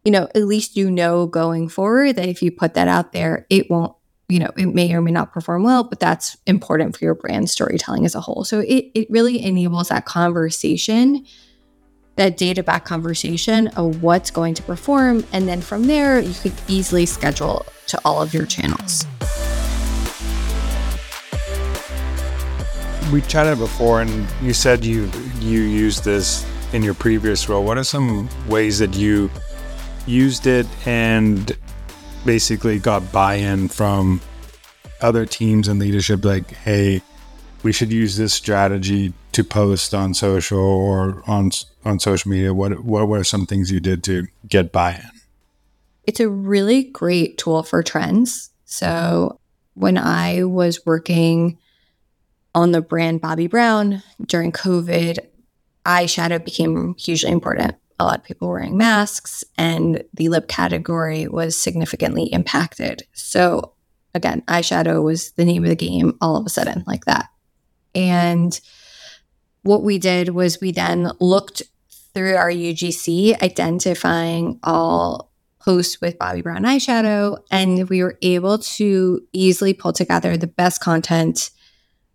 You 0.04 0.10
know, 0.10 0.28
at 0.34 0.46
least 0.46 0.76
you 0.76 0.90
know 0.90 1.26
going 1.26 1.68
forward 1.68 2.16
that 2.16 2.28
if 2.28 2.42
you 2.42 2.50
put 2.50 2.74
that 2.74 2.88
out 2.88 3.12
there, 3.12 3.46
it 3.50 3.70
won't 3.70 3.94
you 4.30 4.38
know, 4.38 4.50
it 4.56 4.66
may 4.66 4.92
or 4.94 5.02
may 5.02 5.10
not 5.10 5.32
perform 5.32 5.64
well, 5.64 5.82
but 5.82 5.98
that's 5.98 6.36
important 6.46 6.96
for 6.96 7.04
your 7.04 7.16
brand 7.16 7.50
storytelling 7.50 8.06
as 8.06 8.14
a 8.14 8.20
whole. 8.20 8.44
So 8.44 8.60
it, 8.60 8.86
it 8.94 9.08
really 9.10 9.42
enables 9.42 9.88
that 9.88 10.04
conversation, 10.04 11.26
that 12.16 12.36
data 12.36 12.62
back 12.62 12.84
conversation 12.84 13.68
of 13.68 14.02
what's 14.02 14.30
going 14.30 14.54
to 14.54 14.62
perform. 14.62 15.24
And 15.32 15.48
then 15.48 15.60
from 15.60 15.86
there, 15.86 16.20
you 16.20 16.34
could 16.34 16.52
easily 16.68 17.06
schedule 17.06 17.64
to 17.86 18.00
all 18.04 18.22
of 18.22 18.34
your 18.34 18.46
channels. 18.46 19.06
We 23.12 23.22
chatted 23.22 23.58
before 23.58 24.02
and 24.02 24.26
you 24.40 24.52
said 24.52 24.84
you 24.84 25.10
you 25.40 25.62
used 25.62 26.04
this 26.04 26.46
in 26.72 26.82
your 26.82 26.94
previous 26.94 27.48
role. 27.48 27.64
What 27.64 27.76
are 27.76 27.84
some 27.84 28.28
ways 28.46 28.78
that 28.78 28.94
you 28.94 29.30
used 30.06 30.46
it 30.46 30.66
and 30.86 31.56
basically 32.24 32.78
got 32.78 33.10
buy-in 33.10 33.68
from 33.68 34.20
other 35.00 35.24
teams 35.26 35.68
and 35.68 35.80
leadership 35.80 36.24
like 36.24 36.50
hey 36.50 37.00
we 37.62 37.72
should 37.72 37.92
use 37.92 38.16
this 38.16 38.32
strategy 38.32 39.12
to 39.32 39.44
post 39.44 39.94
on 39.94 40.14
social 40.14 40.58
or 40.58 41.22
on 41.26 41.50
on 41.84 41.98
social 41.98 42.30
media 42.30 42.52
what 42.52 42.84
what 42.84 43.08
were 43.08 43.24
some 43.24 43.46
things 43.46 43.70
you 43.70 43.80
did 43.80 44.02
to 44.04 44.26
get 44.48 44.72
buy-in 44.72 45.10
it's 46.04 46.20
a 46.20 46.28
really 46.28 46.84
great 46.84 47.38
tool 47.38 47.62
for 47.62 47.82
trends 47.82 48.50
so 48.64 49.38
when 49.74 49.96
i 49.96 50.42
was 50.44 50.84
working 50.84 51.58
on 52.54 52.72
the 52.72 52.80
brand 52.80 53.20
Bobbi 53.22 53.48
Brown 53.48 54.02
during 54.26 54.52
covid 54.52 55.18
eyeshadow 55.86 56.44
became 56.44 56.94
hugely 56.96 57.30
important 57.30 57.74
a 58.00 58.04
lot 58.04 58.18
of 58.18 58.24
people 58.24 58.48
wearing 58.48 58.78
masks, 58.78 59.44
and 59.58 60.02
the 60.14 60.30
lip 60.30 60.48
category 60.48 61.28
was 61.28 61.60
significantly 61.60 62.24
impacted. 62.32 63.02
So, 63.12 63.74
again, 64.14 64.42
eyeshadow 64.48 65.02
was 65.04 65.32
the 65.32 65.44
name 65.44 65.64
of 65.64 65.68
the 65.68 65.76
game 65.76 66.16
all 66.20 66.36
of 66.36 66.46
a 66.46 66.48
sudden, 66.48 66.82
like 66.86 67.04
that. 67.04 67.28
And 67.94 68.58
what 69.62 69.82
we 69.82 69.98
did 69.98 70.30
was 70.30 70.60
we 70.60 70.72
then 70.72 71.10
looked 71.20 71.62
through 72.14 72.36
our 72.36 72.50
UGC, 72.50 73.40
identifying 73.42 74.58
all 74.62 75.30
posts 75.60 76.00
with 76.00 76.18
Bobbi 76.18 76.42
Brown 76.42 76.62
eyeshadow, 76.62 77.38
and 77.50 77.88
we 77.88 78.02
were 78.02 78.18
able 78.22 78.58
to 78.58 79.20
easily 79.32 79.74
pull 79.74 79.92
together 79.92 80.36
the 80.36 80.46
best 80.46 80.80
content, 80.80 81.50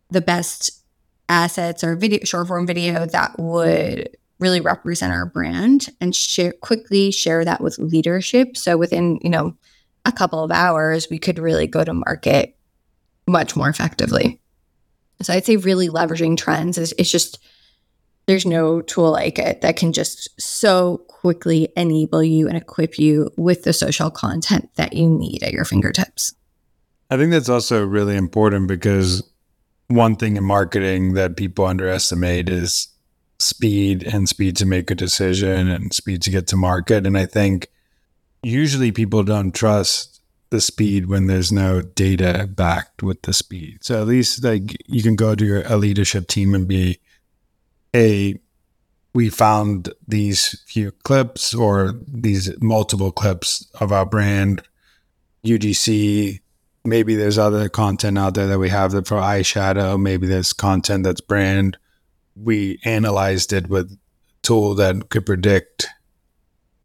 the 0.10 0.22
best 0.22 0.84
assets 1.30 1.84
or 1.84 1.96
video 1.96 2.24
short 2.24 2.48
form 2.48 2.68
video 2.68 3.06
that 3.06 3.38
would 3.40 4.10
really 4.40 4.62
represent 4.62 5.14
our 5.14 5.26
brand 5.26 5.90
and 6.02 6.16
share 6.16 6.54
quickly 6.62 7.12
share 7.12 7.46
that 7.46 7.62
with 7.62 7.80
leadership. 7.80 8.58
So 8.58 8.78
within, 8.78 9.20
you 9.24 9.30
know, 9.30 9.56
a 10.04 10.12
couple 10.12 10.44
of 10.44 10.52
hours, 10.52 11.08
we 11.10 11.18
could 11.18 11.40
really 11.40 11.68
go 11.68 11.84
to 11.84 11.94
market 11.94 12.58
much 13.28 13.56
more 13.56 13.70
effectively. 13.70 14.42
So 15.22 15.34
I'd 15.34 15.46
say 15.46 15.58
really 15.58 15.90
leveraging 15.90 16.38
trends 16.38 16.78
is 16.78 16.94
it's 16.98 17.12
just 17.12 17.40
there's 18.28 18.46
no 18.46 18.82
tool 18.82 19.12
like 19.12 19.38
it 19.38 19.62
that 19.62 19.78
can 19.78 19.94
just 19.94 20.30
so 20.42 20.98
quickly 21.08 21.70
enable 21.78 22.24
you 22.24 22.48
and 22.48 22.58
equip 22.58 22.98
you 22.98 23.32
with 23.38 23.64
the 23.64 23.74
social 23.74 24.10
content 24.10 24.70
that 24.76 24.94
you 24.94 25.08
need 25.10 25.44
at 25.44 25.54
your 25.54 25.66
fingertips. 25.66 26.34
I 27.10 27.18
think 27.18 27.32
that's 27.32 27.50
also 27.50 27.86
really 27.86 28.16
important 28.16 28.68
because 28.68 29.24
one 29.88 30.16
thing 30.16 30.38
in 30.38 30.44
marketing 30.44 31.14
that 31.14 31.38
people 31.38 31.66
underestimate 31.66 32.50
is 32.50 32.88
speed 33.38 34.04
and 34.04 34.28
speed 34.28 34.58
to 34.58 34.66
make 34.66 34.90
a 34.90 34.96
decision 34.96 35.70
and 35.70 35.94
speed 35.94 36.22
to 36.24 36.32
get 36.32 36.48
to 36.48 36.58
market. 36.58 37.06
And 37.06 37.18
I 37.18 37.26
think 37.26 37.70
usually 38.42 38.92
people 38.92 39.24
don't 39.24 39.54
trust 39.54 40.15
the 40.50 40.62
speed 40.62 41.08
when 41.08 41.28
there's 41.28 41.52
no 41.52 41.82
data 41.82 42.48
backed 42.50 43.04
with 43.04 43.22
the 43.24 43.34
speed. 43.34 43.80
So 43.82 44.00
at 44.00 44.08
least 44.08 44.44
like 44.44 44.78
you 44.88 45.02
can 45.04 45.16
go 45.16 45.36
to 45.36 45.46
your 45.46 45.64
a 45.66 45.78
leadership 45.78 46.28
team 46.28 46.54
and 46.54 46.68
be, 46.68 47.00
hey, 47.94 48.40
we 49.14 49.30
found 49.30 49.94
these 50.08 50.62
few 50.68 50.92
clips 51.04 51.54
or 51.54 52.00
these 52.08 52.52
multiple 52.62 53.12
clips 53.12 53.70
of 53.80 53.92
our 53.92 54.06
brand 54.06 54.62
UGC. 55.46 56.42
Maybe 56.84 57.16
there's 57.16 57.38
other 57.38 57.70
content 57.70 58.18
out 58.18 58.36
there 58.36 58.48
that 58.48 58.60
we 58.60 58.70
have 58.70 58.92
that 58.92 59.08
for 59.08 59.18
eyeshadow. 59.18 60.00
Maybe 60.00 60.28
there's 60.28 60.54
content 60.54 61.04
that's 61.04 61.22
brand 61.22 61.78
we 62.36 62.80
analyzed 62.84 63.54
it 63.54 63.68
with 63.68 63.92
a 63.92 63.98
tool 64.44 64.76
that 64.76 65.10
could 65.10 65.26
predict 65.26 65.88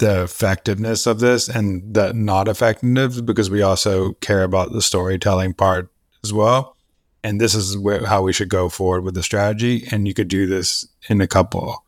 the 0.00 0.23
effectiveness 0.23 1.07
of 1.07 1.21
this 1.21 1.47
and 1.47 1.95
the 1.95 2.12
not 2.14 2.49
effectiveness 2.49 3.21
because 3.21 3.50
we 3.50 3.61
also 3.61 4.14
care 4.14 4.42
about 4.42 4.73
the 4.73 4.80
storytelling 4.80 5.52
part 5.52 5.90
as 6.25 6.33
well. 6.33 6.75
And 7.23 7.38
this 7.38 7.54
is 7.54 7.76
where, 7.76 8.07
how 8.07 8.23
we 8.23 8.33
should 8.33 8.49
go 8.49 8.71
forward 8.71 9.02
with 9.02 9.14
the 9.14 9.23
strategy. 9.23 9.87
And 9.90 10.09
you 10.09 10.14
could 10.14 10.28
do 10.28 10.47
this 10.47 10.88
in 11.11 11.21
a 11.21 11.26
couple 11.26 11.85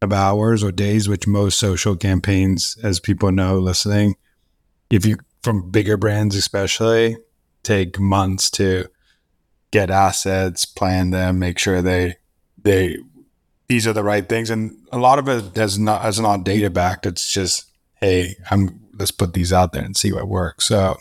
of 0.00 0.12
hours 0.12 0.64
or 0.64 0.72
days, 0.72 1.08
which 1.08 1.28
most 1.28 1.60
social 1.60 1.96
campaigns, 1.96 2.76
as 2.82 2.98
people 2.98 3.30
know 3.30 3.60
listening, 3.60 4.16
if 4.90 5.06
you 5.06 5.18
from 5.44 5.70
bigger 5.70 5.96
brands 5.96 6.34
especially, 6.34 7.16
take 7.62 7.98
months 7.98 8.50
to 8.50 8.88
get 9.70 9.88
assets, 9.88 10.64
plan 10.64 11.10
them, 11.10 11.38
make 11.38 11.60
sure 11.60 11.80
they 11.80 12.16
they 12.60 12.98
these 13.72 13.86
are 13.86 13.94
the 13.94 14.04
right 14.04 14.28
things, 14.28 14.50
and 14.50 14.76
a 14.92 14.98
lot 14.98 15.18
of 15.18 15.28
it 15.28 15.56
has 15.56 15.78
not 15.78 16.02
has 16.02 16.20
not 16.20 16.44
data 16.44 16.68
backed. 16.68 17.06
It's 17.06 17.32
just 17.32 17.70
hey, 17.94 18.36
I'm 18.50 18.80
let's 18.98 19.10
put 19.10 19.32
these 19.32 19.50
out 19.50 19.72
there 19.72 19.82
and 19.82 19.96
see 19.96 20.12
what 20.12 20.28
works. 20.28 20.66
So 20.66 20.98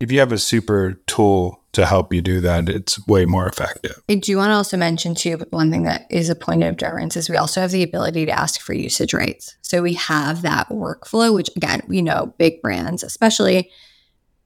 if 0.00 0.12
you 0.12 0.18
have 0.18 0.30
a 0.30 0.36
super 0.36 1.00
tool 1.06 1.62
to 1.72 1.86
help 1.86 2.12
you 2.12 2.20
do 2.20 2.42
that, 2.42 2.68
it's 2.68 3.04
way 3.08 3.24
more 3.24 3.48
effective. 3.48 4.02
I 4.10 4.16
do 4.16 4.36
want 4.36 4.50
to 4.50 4.54
also 4.54 4.76
mention 4.76 5.14
too, 5.14 5.38
one 5.48 5.70
thing 5.70 5.84
that 5.84 6.06
is 6.10 6.28
a 6.28 6.34
point 6.34 6.62
of 6.62 6.76
difference 6.76 7.16
is 7.16 7.30
we 7.30 7.38
also 7.38 7.62
have 7.62 7.70
the 7.70 7.82
ability 7.82 8.26
to 8.26 8.32
ask 8.32 8.60
for 8.60 8.74
usage 8.74 9.14
rates. 9.14 9.56
So 9.62 9.80
we 9.80 9.94
have 9.94 10.42
that 10.42 10.68
workflow, 10.68 11.34
which 11.34 11.48
again, 11.56 11.80
we 11.88 12.02
know 12.02 12.34
big 12.36 12.60
brands, 12.60 13.02
especially 13.02 13.70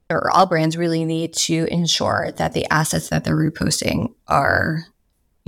or 0.09 0.31
all 0.31 0.47
brands 0.47 0.77
really 0.77 1.05
need 1.05 1.35
to 1.35 1.67
ensure 1.73 2.31
that 2.37 2.53
the 2.53 2.73
assets 2.73 3.09
that 3.09 3.25
they're 3.25 3.37
reposting 3.37 4.15
are 4.29 4.85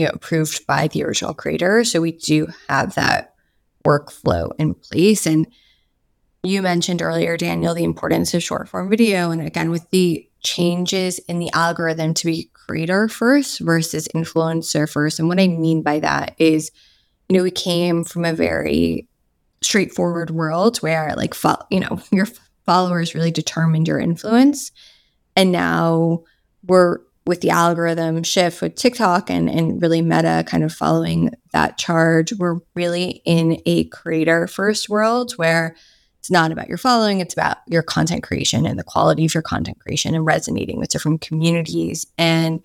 you 0.01 0.07
know, 0.07 0.13
approved 0.15 0.67
by 0.67 0.89
the 0.89 1.05
original 1.05 1.35
creator. 1.35 1.85
So 1.85 2.01
we 2.01 2.13
do 2.13 2.49
have 2.71 2.95
that 2.95 3.35
workflow 3.85 4.51
in 4.59 4.73
place. 4.73 5.27
And 5.27 5.47
you 6.43 6.63
mentioned 6.63 7.03
earlier, 7.03 7.37
Daniel, 7.37 7.75
the 7.75 7.85
importance 7.85 8.33
of 8.33 8.43
short 8.43 8.67
form 8.67 8.89
video. 8.89 9.31
And 9.31 9.43
again, 9.47 9.71
with 9.71 9.91
the 9.91 10.27
changes 10.43 11.19
in 11.19 11.39
the 11.39 11.51
algorithm 11.53 12.15
to 12.15 12.27
be 12.27 12.51
creator 12.55 13.09
first 13.09 13.61
versus 13.61 14.09
influencer 14.15 14.91
first. 14.91 15.19
And 15.19 15.29
what 15.29 15.39
I 15.39 15.49
mean 15.49 15.83
by 15.83 16.01
that 16.01 16.35
is, 16.39 16.71
you 17.29 17.37
know, 17.37 17.43
we 17.43 17.51
came 17.51 18.03
from 18.03 18.25
a 18.25 18.33
very 18.33 19.07
straightforward 19.61 20.31
world 20.31 20.79
where, 20.79 21.13
like, 21.15 21.35
fo- 21.35 21.63
you 21.71 21.81
know, 21.81 22.01
your 22.11 22.27
followers 22.65 23.15
really 23.15 23.31
determined 23.31 23.87
your 23.87 24.01
influence. 24.01 24.73
And 25.37 25.53
now 25.53 26.25
we're 26.65 27.01
with 27.31 27.41
the 27.41 27.51
algorithm 27.51 28.25
shift 28.25 28.61
with 28.61 28.75
TikTok 28.75 29.31
and, 29.31 29.49
and 29.49 29.81
really 29.81 30.03
Meta 30.03 30.45
kind 30.49 30.65
of 30.65 30.73
following 30.73 31.31
that 31.53 31.79
charge, 31.79 32.33
we're 32.33 32.59
really 32.75 33.23
in 33.25 33.63
a 33.67 33.85
creator 33.85 34.49
first 34.49 34.89
world 34.89 35.33
where 35.37 35.77
It's 36.21 36.31
not 36.31 36.53
about 36.53 36.69
your 36.69 36.77
following, 36.77 37.21
it's 37.21 37.33
about 37.33 37.59
your 37.67 37.83
content 37.83 38.23
creation 38.23 38.67
and 38.67 38.79
the 38.79 38.85
quality 38.85 39.25
of 39.25 39.33
your 39.33 39.43
content 39.43 39.79
creation 39.79 40.15
and 40.15 40.27
resonating 40.27 40.79
with 40.79 40.91
different 40.91 41.23
communities. 41.23 42.07
And 42.19 42.61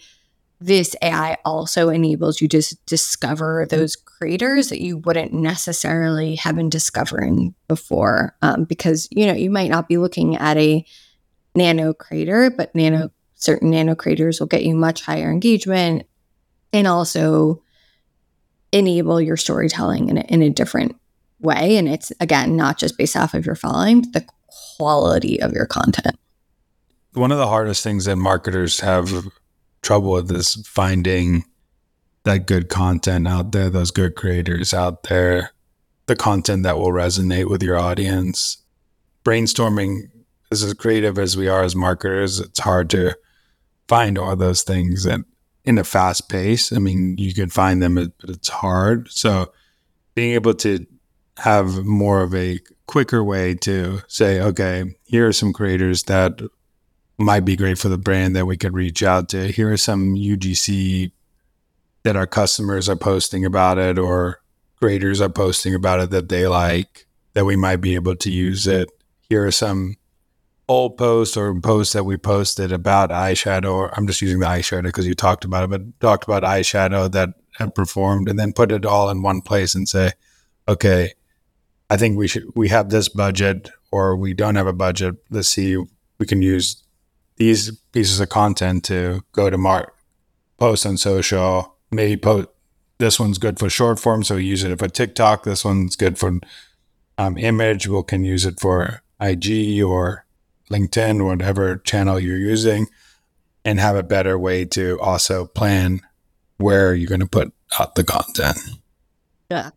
this 0.60 0.94
AI 1.02 1.38
also 1.46 1.88
enables 1.90 2.42
you 2.42 2.50
to 2.50 2.62
discover 2.86 3.66
those 3.70 3.96
creators 3.96 4.70
that 4.70 4.82
you 4.82 4.98
wouldn't 4.98 5.32
necessarily 5.32 6.36
have 6.36 6.56
been 6.56 6.70
discovering 6.70 7.56
before. 7.70 8.36
Um, 8.42 8.66
because, 8.66 9.08
you 9.12 9.26
know, 9.26 9.34
you 9.34 9.50
might 9.50 9.72
not 9.72 9.88
be 9.88 9.98
looking 9.98 10.36
at 10.36 10.58
a 10.58 10.86
nano 11.56 11.94
creator, 11.94 12.50
but 12.50 12.76
nano 12.76 13.10
certain 13.46 13.70
nano 13.70 13.96
creators 13.96 14.40
will 14.40 14.48
get 14.48 14.64
you 14.64 14.76
much 14.76 15.04
higher 15.04 15.32
engagement 15.32 16.06
and 16.74 16.88
also 16.88 17.62
enable 18.72 19.22
your 19.22 19.38
storytelling 19.38 20.10
in 20.10 20.18
a, 20.18 20.22
in 20.22 20.42
a 20.42 20.50
different 20.50 20.96
way. 21.40 21.78
And 21.78 21.88
it's 21.88 22.12
again 22.20 22.56
not 22.56 22.78
just 22.78 22.98
based 22.98 23.16
off 23.16 23.34
of 23.34 23.46
your 23.46 23.56
following, 23.56 24.02
but 24.02 24.14
the 24.14 24.26
quality 24.78 25.42
of 25.42 25.54
your 25.54 25.66
content. 25.66 26.18
One 27.14 27.32
of 27.32 27.38
the 27.38 27.48
hardest 27.48 27.84
things 27.84 28.06
that 28.06 28.18
marketers 28.18 28.82
have 28.82 29.10
trouble 29.82 30.12
with 30.12 30.32
is 30.32 30.56
finding 30.68 31.46
that 32.24 32.48
good 32.48 32.68
content 32.68 33.28
out 33.28 33.52
there, 33.52 33.70
those 33.70 33.92
good 33.92 34.16
creators 34.16 34.74
out 34.74 35.04
there, 35.04 35.52
the 36.08 36.16
content 36.16 36.64
that 36.64 36.78
will 36.78 36.92
resonate 36.92 37.50
with 37.50 37.64
your 37.64 37.78
audience. 37.78 38.58
Brainstorming, 39.24 40.10
as 40.52 40.74
creative 40.74 41.18
as 41.18 41.38
we 41.38 41.48
are 41.48 41.64
as 41.64 41.76
marketers, 41.76 42.40
it's 42.40 42.60
hard 42.60 42.90
to 42.90 43.16
find 43.88 44.18
all 44.18 44.36
those 44.36 44.64
things 44.64 45.06
and 45.06 45.26
in 45.64 45.78
a 45.78 45.84
fast 45.84 46.30
pace. 46.30 46.72
I 46.72 46.78
mean, 46.78 47.18
you 47.18 47.34
can 47.34 47.50
find 47.50 47.82
them, 47.82 47.96
but 47.96 48.12
it's 48.30 48.50
hard. 48.50 49.12
So 49.12 49.52
being 50.14 50.34
able 50.34 50.54
to 50.56 50.86
have 51.38 51.84
more 51.84 52.22
of 52.22 52.34
a 52.34 52.60
quicker 52.88 53.24
way 53.24 53.56
to 53.56 54.02
say, 54.08 54.40
okay, 54.40 54.96
here 55.04 55.28
are 55.28 55.34
some 55.34 55.54
creators 55.54 56.04
that 56.04 56.40
might 57.18 57.46
be 57.46 57.56
great 57.56 57.78
for 57.78 57.90
the 57.90 57.98
brand 57.98 58.36
that 58.36 58.46
we 58.46 58.58
could 58.58 58.74
reach 58.74 59.02
out 59.02 59.30
to. 59.30 59.48
Here 59.48 59.72
are 59.72 59.78
some 59.78 60.16
UGC 60.16 61.12
that 62.04 62.16
our 62.16 62.28
customers 62.28 62.88
are 62.88 62.96
posting 62.96 63.46
about 63.46 63.78
it 63.78 63.98
or 63.98 64.42
creators 64.80 65.22
are 65.22 65.30
posting 65.30 65.74
about 65.74 66.00
it 66.00 66.10
that 66.12 66.30
they 66.30 66.48
like 66.48 67.08
that 67.34 67.46
we 67.46 67.56
might 67.56 67.78
be 67.78 67.96
able 67.96 68.16
to 68.16 68.32
use 68.32 68.68
it. 68.68 68.90
Here 69.30 69.46
are 69.46 69.52
some 69.52 69.96
old 70.68 70.98
posts 70.98 71.38
or 71.38 71.60
posts 71.60 71.94
that 71.94 72.04
we 72.04 72.18
posted 72.18 72.72
about 72.72 73.10
eyeshadow. 73.10 73.72
Or 73.72 73.98
I'm 73.98 74.08
just 74.08 74.22
using 74.22 74.40
the 74.40 74.48
eyeshadow 74.48 74.84
because 74.84 75.08
you 75.08 75.14
talked 75.14 75.46
about 75.46 75.64
it, 75.64 75.70
but 75.70 76.00
talked 76.00 76.24
about 76.24 76.44
eyeshadow 76.44 77.12
that 77.12 77.30
had 77.58 77.76
performed 77.76 78.30
and 78.30 78.38
then 78.38 78.54
put 78.54 78.72
it 78.72 78.86
all 78.86 79.10
in 79.10 79.22
one 79.22 79.42
place 79.42 79.76
and 79.76 79.88
say, 79.88 80.12
okay, 80.68 81.14
I 81.90 81.98
think 81.98 82.18
we 82.18 82.28
should, 82.28 82.46
we 82.56 82.70
have 82.70 82.90
this 82.90 83.10
budget 83.10 83.70
or 83.92 84.16
we 84.16 84.34
don't 84.34 84.56
have 84.56 84.68
a 84.68 84.74
budget. 84.74 85.16
Let's 85.30 85.50
see, 85.50 85.78
we 86.18 86.26
can 86.26 86.42
use 86.42 86.84
these 87.38 87.72
pieces 87.92 88.20
of 88.20 88.30
content 88.30 88.84
to 88.86 89.22
go 89.32 89.50
to 89.50 89.58
mark, 89.58 89.96
post 90.58 90.86
on 90.86 90.98
social, 90.98 91.76
maybe 91.92 92.18
post, 92.18 92.50
this 92.98 93.20
one's 93.20 93.38
good 93.38 93.60
for 93.60 93.70
short 93.70 94.00
form. 94.00 94.24
So 94.24 94.36
we 94.36 94.46
use 94.46 94.64
it 94.64 94.78
for 94.80 94.88
TikTok. 94.88 95.44
This 95.44 95.66
one's 95.66 95.96
good 95.96 96.18
for 96.18 96.40
um, 97.18 97.38
image. 97.38 97.88
We 97.88 98.02
can 98.04 98.24
use 98.24 98.46
it 98.46 98.60
for 98.60 99.02
IG 99.20 99.84
or 99.84 100.25
LinkedIn, 100.72 101.26
whatever 101.26 101.78
channel 101.78 102.20
you're 102.20 102.38
using, 102.38 102.88
and 103.64 103.80
have 103.80 103.96
a 103.96 104.04
better 104.04 104.38
way 104.38 104.66
to 104.66 105.00
also 105.00 105.46
plan 105.46 106.02
where 106.58 106.94
you're 106.94 107.10
going 107.10 107.22
to 107.22 107.28
put 107.28 107.52
out 107.80 107.96
the 107.96 108.04
content. 108.04 108.58
Yeah. 109.50 109.72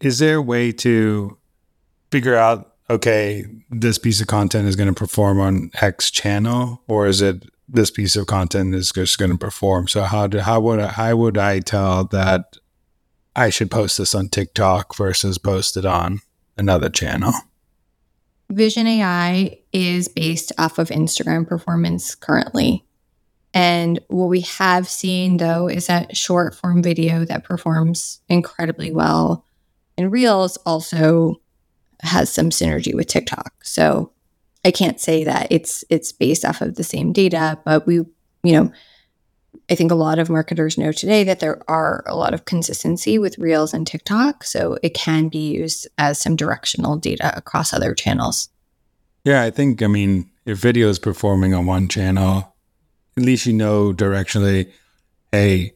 Is 0.00 0.18
there 0.18 0.36
a 0.36 0.42
way 0.42 0.72
to 0.72 1.36
figure 2.10 2.36
out, 2.36 2.74
okay, 2.88 3.44
this 3.70 3.98
piece 3.98 4.20
of 4.20 4.26
content 4.26 4.68
is 4.68 4.76
going 4.76 4.92
to 4.92 4.98
perform 4.98 5.40
on 5.40 5.70
X 5.80 6.10
channel, 6.10 6.82
or 6.88 7.06
is 7.06 7.22
it 7.22 7.44
this 7.68 7.90
piece 7.90 8.16
of 8.16 8.26
content 8.26 8.74
is 8.74 8.90
just 8.90 9.18
going 9.18 9.30
to 9.30 9.38
perform? 9.38 9.88
So 9.88 10.02
how 10.02 10.26
do 10.26 10.38
how 10.40 10.60
would 10.60 10.80
I, 10.80 10.88
how 10.88 11.16
would 11.16 11.38
I 11.38 11.60
tell 11.60 12.04
that 12.04 12.56
I 13.36 13.50
should 13.50 13.70
post 13.70 13.98
this 13.98 14.14
on 14.14 14.28
TikTok 14.28 14.96
versus 14.96 15.38
post 15.38 15.76
it 15.76 15.84
on 15.84 16.20
another 16.56 16.88
channel? 16.88 17.32
Vision 18.50 18.86
AI 18.86 19.58
is 19.72 20.08
based 20.08 20.52
off 20.58 20.78
of 20.78 20.88
Instagram 20.88 21.46
performance 21.46 22.14
currently. 22.14 22.84
And 23.54 23.98
what 24.08 24.26
we 24.26 24.40
have 24.42 24.88
seen 24.88 25.38
though 25.38 25.68
is 25.68 25.86
that 25.86 26.16
short 26.16 26.54
form 26.54 26.82
video 26.82 27.24
that 27.24 27.44
performs 27.44 28.20
incredibly 28.28 28.92
well 28.92 29.46
and 30.00 30.10
Reels 30.10 30.56
also 30.64 31.42
has 32.02 32.32
some 32.32 32.48
synergy 32.48 32.94
with 32.94 33.06
TikTok. 33.06 33.52
So 33.64 34.12
I 34.64 34.70
can't 34.70 34.98
say 34.98 35.24
that 35.24 35.48
it's 35.50 35.84
it's 35.90 36.10
based 36.10 36.42
off 36.44 36.62
of 36.62 36.76
the 36.76 36.84
same 36.84 37.12
data, 37.12 37.58
but 37.66 37.86
we, 37.86 37.96
you 37.96 38.52
know, 38.52 38.72
I 39.68 39.74
think 39.74 39.90
a 39.90 39.96
lot 39.96 40.18
of 40.18 40.28
marketers 40.28 40.76
know 40.76 40.92
today 40.92 41.24
that 41.24 41.40
there 41.40 41.60
are 41.68 42.02
a 42.06 42.16
lot 42.16 42.34
of 42.34 42.44
consistency 42.44 43.18
with 43.18 43.38
Reels 43.38 43.72
and 43.72 43.86
TikTok. 43.86 44.44
So 44.44 44.78
it 44.82 44.94
can 44.94 45.28
be 45.28 45.52
used 45.52 45.86
as 45.96 46.20
some 46.20 46.36
directional 46.36 46.96
data 46.96 47.36
across 47.36 47.72
other 47.72 47.94
channels. 47.94 48.48
Yeah, 49.24 49.42
I 49.42 49.50
think, 49.50 49.82
I 49.82 49.86
mean, 49.86 50.30
if 50.46 50.58
video 50.58 50.88
is 50.88 50.98
performing 50.98 51.54
on 51.54 51.66
one 51.66 51.88
channel, 51.88 52.54
at 53.16 53.22
least 53.22 53.46
you 53.46 53.52
know 53.52 53.92
directionally, 53.92 54.70
hey, 55.30 55.72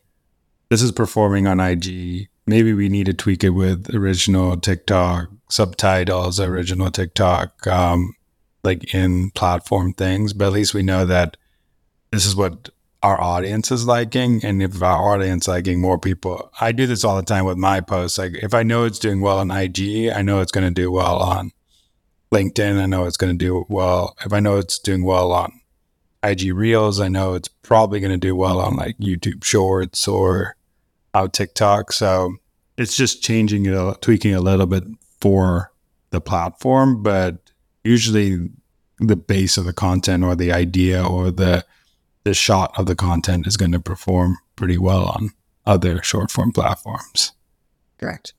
this 0.70 0.82
is 0.82 0.92
performing 0.92 1.46
on 1.46 1.60
IG. 1.60 2.28
Maybe 2.46 2.72
we 2.72 2.88
need 2.88 3.06
to 3.06 3.14
tweak 3.14 3.44
it 3.44 3.50
with 3.50 3.94
original 3.94 4.56
TikTok 4.56 5.28
subtitles, 5.48 6.40
original 6.40 6.90
TikTok, 6.90 7.66
um, 7.66 8.14
like 8.62 8.92
in 8.94 9.30
platform 9.30 9.92
things. 9.92 10.32
But 10.32 10.46
at 10.46 10.52
least 10.52 10.74
we 10.74 10.82
know 10.82 11.04
that 11.04 11.36
this 12.10 12.26
is 12.26 12.34
what 12.34 12.70
our 13.04 13.20
audience 13.20 13.70
is 13.70 13.86
liking 13.86 14.42
and 14.42 14.62
if 14.62 14.82
our 14.82 15.12
audience 15.12 15.46
liking 15.46 15.78
more 15.78 15.98
people 15.98 16.50
i 16.58 16.72
do 16.72 16.86
this 16.86 17.04
all 17.04 17.16
the 17.16 17.22
time 17.22 17.44
with 17.44 17.58
my 17.58 17.78
posts. 17.78 18.16
Like 18.16 18.32
if 18.32 18.54
i 18.54 18.62
know 18.62 18.84
it's 18.84 18.98
doing 18.98 19.20
well 19.20 19.38
on 19.38 19.50
ig 19.50 20.08
i 20.08 20.22
know 20.22 20.40
it's 20.40 20.50
going 20.50 20.66
to 20.66 20.82
do 20.82 20.90
well 20.90 21.18
on 21.18 21.52
linkedin 22.32 22.80
i 22.80 22.86
know 22.86 23.04
it's 23.04 23.18
going 23.18 23.36
to 23.36 23.44
do 23.44 23.66
well 23.68 24.16
if 24.24 24.32
i 24.32 24.40
know 24.40 24.56
it's 24.56 24.78
doing 24.78 25.04
well 25.04 25.32
on 25.32 25.60
ig 26.24 26.50
reels 26.54 26.98
i 26.98 27.08
know 27.08 27.34
it's 27.34 27.48
probably 27.48 28.00
going 28.00 28.10
to 28.10 28.16
do 28.16 28.34
well 28.34 28.58
on 28.58 28.74
like 28.74 28.96
youtube 28.96 29.44
shorts 29.44 30.08
or 30.08 30.56
out 31.12 31.34
tiktok. 31.34 31.92
So 31.92 32.36
it's 32.78 32.96
just 32.96 33.22
changing 33.22 33.66
it 33.66 34.00
tweaking 34.00 34.34
a 34.34 34.40
little 34.40 34.66
bit 34.66 34.84
for 35.20 35.72
the 36.08 36.22
platform 36.22 37.02
but 37.02 37.36
usually 37.84 38.48
the 38.98 39.16
base 39.16 39.58
of 39.58 39.66
the 39.66 39.74
content 39.74 40.24
or 40.24 40.34
the 40.34 40.52
idea 40.52 41.06
or 41.06 41.30
the 41.30 41.64
the 42.24 42.34
shot 42.34 42.72
of 42.78 42.86
the 42.86 42.96
content 42.96 43.46
is 43.46 43.56
going 43.56 43.72
to 43.72 43.80
perform 43.80 44.38
pretty 44.56 44.78
well 44.78 45.04
on 45.04 45.30
other 45.66 46.02
short 46.02 46.30
form 46.30 46.52
platforms. 46.52 47.32
Correct. 47.98 48.34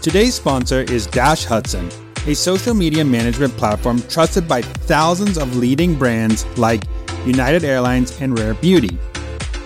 Today's 0.00 0.34
sponsor 0.34 0.80
is 0.82 1.06
Dash 1.06 1.44
Hudson, 1.44 1.90
a 2.26 2.34
social 2.34 2.74
media 2.74 3.04
management 3.04 3.56
platform 3.56 4.00
trusted 4.02 4.48
by 4.48 4.62
thousands 4.62 5.38
of 5.38 5.56
leading 5.56 5.96
brands 5.96 6.46
like 6.58 6.84
United 7.24 7.64
Airlines 7.64 8.20
and 8.20 8.38
Rare 8.38 8.54
Beauty. 8.54 8.98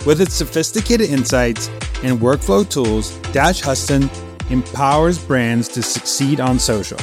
With 0.04 0.20
its 0.20 0.34
sophisticated 0.34 1.10
insights 1.10 1.68
and 2.02 2.18
workflow 2.20 2.68
tools, 2.68 3.16
Dash 3.32 3.60
Hudson 3.60 4.10
empowers 4.50 5.22
brands 5.22 5.68
to 5.68 5.82
succeed 5.82 6.40
on 6.40 6.58
social. 6.58 6.98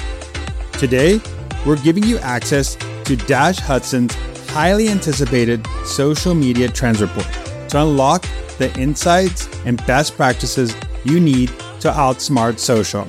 Today, 0.73 1.19
we're 1.65 1.77
giving 1.77 2.03
you 2.03 2.17
access 2.19 2.75
to 3.05 3.15
Dash 3.15 3.57
Hudson's 3.57 4.15
highly 4.53 4.87
anticipated 4.87 5.67
social 5.83 6.33
media 6.35 6.69
trends 6.69 7.01
report 7.01 7.27
to 7.69 7.81
unlock 7.81 8.21
the 8.59 8.71
insights 8.79 9.49
and 9.65 9.83
best 9.87 10.15
practices 10.15 10.75
you 11.03 11.19
need 11.19 11.49
to 11.79 11.89
outsmart 11.89 12.59
social. 12.59 13.07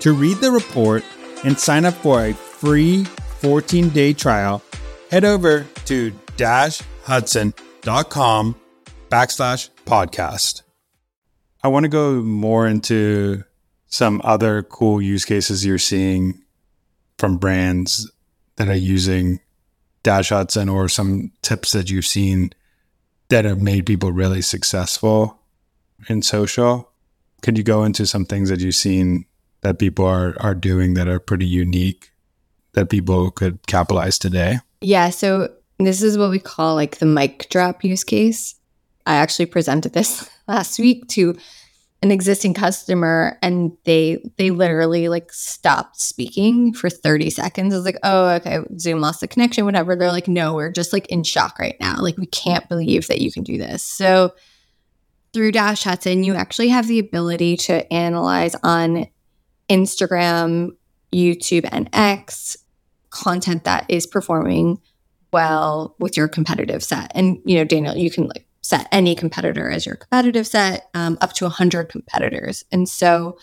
To 0.00 0.12
read 0.12 0.36
the 0.38 0.50
report 0.50 1.02
and 1.42 1.58
sign 1.58 1.86
up 1.86 1.94
for 1.94 2.26
a 2.26 2.34
free 2.34 3.04
14 3.40 3.88
day 3.88 4.12
trial, 4.12 4.62
head 5.10 5.24
over 5.24 5.66
to 5.86 6.12
dashhudson.com 6.36 8.54
backslash 9.08 9.70
podcast. 9.86 10.62
I 11.62 11.68
want 11.68 11.84
to 11.84 11.88
go 11.88 12.20
more 12.20 12.68
into 12.68 13.42
some 13.86 14.20
other 14.22 14.62
cool 14.64 15.00
use 15.00 15.24
cases 15.24 15.64
you're 15.64 15.78
seeing 15.78 16.42
from 17.16 17.38
brands 17.38 18.12
that 18.56 18.68
are 18.68 18.76
using 18.76 19.40
Dash 20.02 20.30
Hudson 20.30 20.68
or 20.68 20.88
some 20.88 21.32
tips 21.42 21.72
that 21.72 21.90
you've 21.90 22.06
seen 22.06 22.52
that 23.28 23.44
have 23.44 23.60
made 23.60 23.86
people 23.86 24.12
really 24.12 24.42
successful 24.42 25.38
in 26.08 26.22
social? 26.22 26.90
Could 27.42 27.58
you 27.58 27.64
go 27.64 27.84
into 27.84 28.06
some 28.06 28.24
things 28.24 28.48
that 28.48 28.60
you've 28.60 28.74
seen 28.74 29.26
that 29.60 29.78
people 29.78 30.04
are, 30.04 30.36
are 30.40 30.54
doing 30.54 30.94
that 30.94 31.08
are 31.08 31.20
pretty 31.20 31.46
unique 31.46 32.10
that 32.72 32.90
people 32.90 33.30
could 33.30 33.66
capitalize 33.66 34.18
today? 34.18 34.58
Yeah. 34.80 35.10
So 35.10 35.52
this 35.78 36.02
is 36.02 36.18
what 36.18 36.30
we 36.30 36.38
call 36.38 36.74
like 36.74 36.98
the 36.98 37.06
mic 37.06 37.48
drop 37.50 37.84
use 37.84 38.04
case. 38.04 38.54
I 39.06 39.16
actually 39.16 39.46
presented 39.46 39.92
this 39.92 40.28
last 40.48 40.78
week 40.78 41.08
to 41.08 41.36
an 42.00 42.12
existing 42.12 42.54
customer 42.54 43.36
and 43.42 43.76
they 43.84 44.22
they 44.36 44.50
literally 44.50 45.08
like 45.08 45.32
stopped 45.32 46.00
speaking 46.00 46.72
for 46.72 46.88
30 46.88 47.30
seconds. 47.30 47.74
I 47.74 47.76
was 47.76 47.84
like, 47.84 47.98
oh, 48.04 48.28
okay, 48.36 48.60
Zoom 48.78 49.00
lost 49.00 49.20
the 49.20 49.28
connection, 49.28 49.64
whatever. 49.64 49.96
They're 49.96 50.12
like, 50.12 50.28
no, 50.28 50.54
we're 50.54 50.70
just 50.70 50.92
like 50.92 51.06
in 51.08 51.24
shock 51.24 51.58
right 51.58 51.76
now. 51.80 51.96
Like, 51.98 52.16
we 52.16 52.26
can't 52.26 52.68
believe 52.68 53.08
that 53.08 53.20
you 53.20 53.32
can 53.32 53.42
do 53.42 53.58
this. 53.58 53.82
So 53.82 54.34
through 55.32 55.52
Dash 55.52 55.82
Hudson, 55.82 56.22
you 56.22 56.34
actually 56.34 56.68
have 56.68 56.86
the 56.86 57.00
ability 57.00 57.56
to 57.56 57.92
analyze 57.92 58.54
on 58.62 59.06
Instagram, 59.68 60.70
YouTube, 61.12 61.68
and 61.70 61.90
X 61.92 62.56
content 63.10 63.64
that 63.64 63.86
is 63.88 64.06
performing 64.06 64.80
well 65.32 65.96
with 65.98 66.16
your 66.16 66.28
competitive 66.28 66.82
set. 66.82 67.10
And 67.14 67.38
you 67.44 67.56
know, 67.56 67.64
Daniel, 67.64 67.96
you 67.96 68.10
can 68.10 68.28
like 68.28 68.46
set 68.68 68.86
any 68.92 69.14
competitor 69.14 69.70
as 69.70 69.86
your 69.86 69.96
competitive 69.96 70.46
set, 70.46 70.90
um, 70.92 71.16
up 71.22 71.32
to 71.32 71.44
100 71.44 71.88
competitors. 71.88 72.66
And 72.70 72.86
so, 72.86 73.38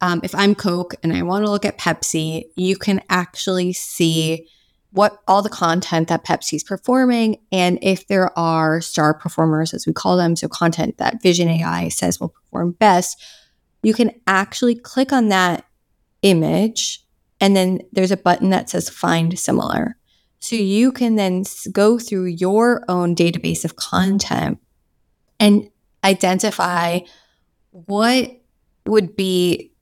um, 0.00 0.20
if 0.24 0.34
I'm 0.34 0.56
Coke 0.56 0.96
and 1.04 1.12
I 1.12 1.22
want 1.22 1.44
to 1.44 1.50
look 1.52 1.64
at 1.64 1.78
Pepsi, 1.78 2.46
you 2.56 2.76
can 2.76 3.00
actually 3.08 3.72
see 3.72 4.48
what 4.90 5.22
all 5.28 5.40
the 5.40 5.48
content 5.48 6.08
that 6.08 6.24
Pepsi's 6.24 6.64
performing. 6.64 7.36
And 7.52 7.78
if 7.80 8.08
there 8.08 8.36
are 8.36 8.80
star 8.80 9.14
performers, 9.14 9.72
as 9.72 9.86
we 9.86 9.92
call 9.92 10.16
them, 10.16 10.34
so 10.34 10.48
content 10.48 10.98
that 10.98 11.22
Vision 11.22 11.48
AI 11.48 11.88
says 11.88 12.18
will 12.18 12.30
perform 12.30 12.72
best, 12.72 13.22
you 13.84 13.94
can 13.94 14.10
actually 14.26 14.74
click 14.74 15.12
on 15.12 15.28
that 15.28 15.64
image. 16.22 17.04
And 17.40 17.54
then 17.54 17.82
there's 17.92 18.10
a 18.10 18.16
button 18.16 18.50
that 18.50 18.68
says 18.68 18.90
find 18.90 19.38
similar. 19.38 19.96
So 20.38 20.56
you 20.56 20.92
can 20.92 21.16
then 21.16 21.44
go 21.72 21.98
through 21.98 22.26
your 22.26 22.84
own 22.88 23.14
database 23.14 23.64
of 23.64 23.76
content 23.76 24.58
and 25.40 25.70
identify 26.04 27.00
what 27.70 28.30
would 28.86 29.16
be 29.16 29.72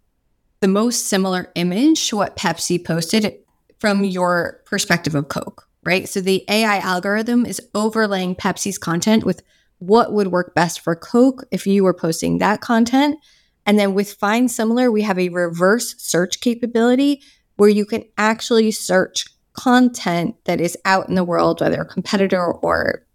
the 0.61 0.69
most 0.69 1.07
similar 1.07 1.51
image 1.55 2.09
to 2.09 2.17
what 2.17 2.37
Pepsi 2.37 2.83
posted 2.83 3.37
from 3.79 4.03
your 4.05 4.63
perspective 4.65 5.15
of 5.15 5.29
Coke, 5.29 5.69
right? 5.85 6.09
So 6.09 6.21
the 6.21 6.45
AI 6.49 6.79
algorithm 6.79 7.45
is 7.45 7.61
overlaying 7.75 8.37
Pepsi's 8.37 8.79
content 8.79 9.25
with 9.25 9.43
what 9.79 10.13
would 10.13 10.29
work 10.29 10.55
best 10.55 10.81
for 10.81 10.97
Coke 10.97 11.45
if 11.51 11.67
you 11.67 11.85
were 11.85 11.93
posting 11.93 12.39
that 12.39 12.63
content. 12.63 13.19
And 13.67 13.79
then 13.79 13.93
with 13.95 14.15
Find 14.15 14.51
Similar, 14.51 14.91
we 14.91 15.03
have 15.03 15.19
a 15.19 15.29
reverse 15.29 15.95
search 15.99 16.41
capability 16.41 17.21
where 17.57 17.69
you 17.69 17.85
can 17.85 18.05
actually 18.17 18.71
search 18.71 19.27
content 19.55 20.37
that 20.45 20.61
is 20.61 20.77
out 20.85 21.09
in 21.09 21.15
the 21.15 21.25
world, 21.25 21.61
whether 21.61 21.81
a 21.81 21.87
competitor 21.87 22.53
or 22.53 23.07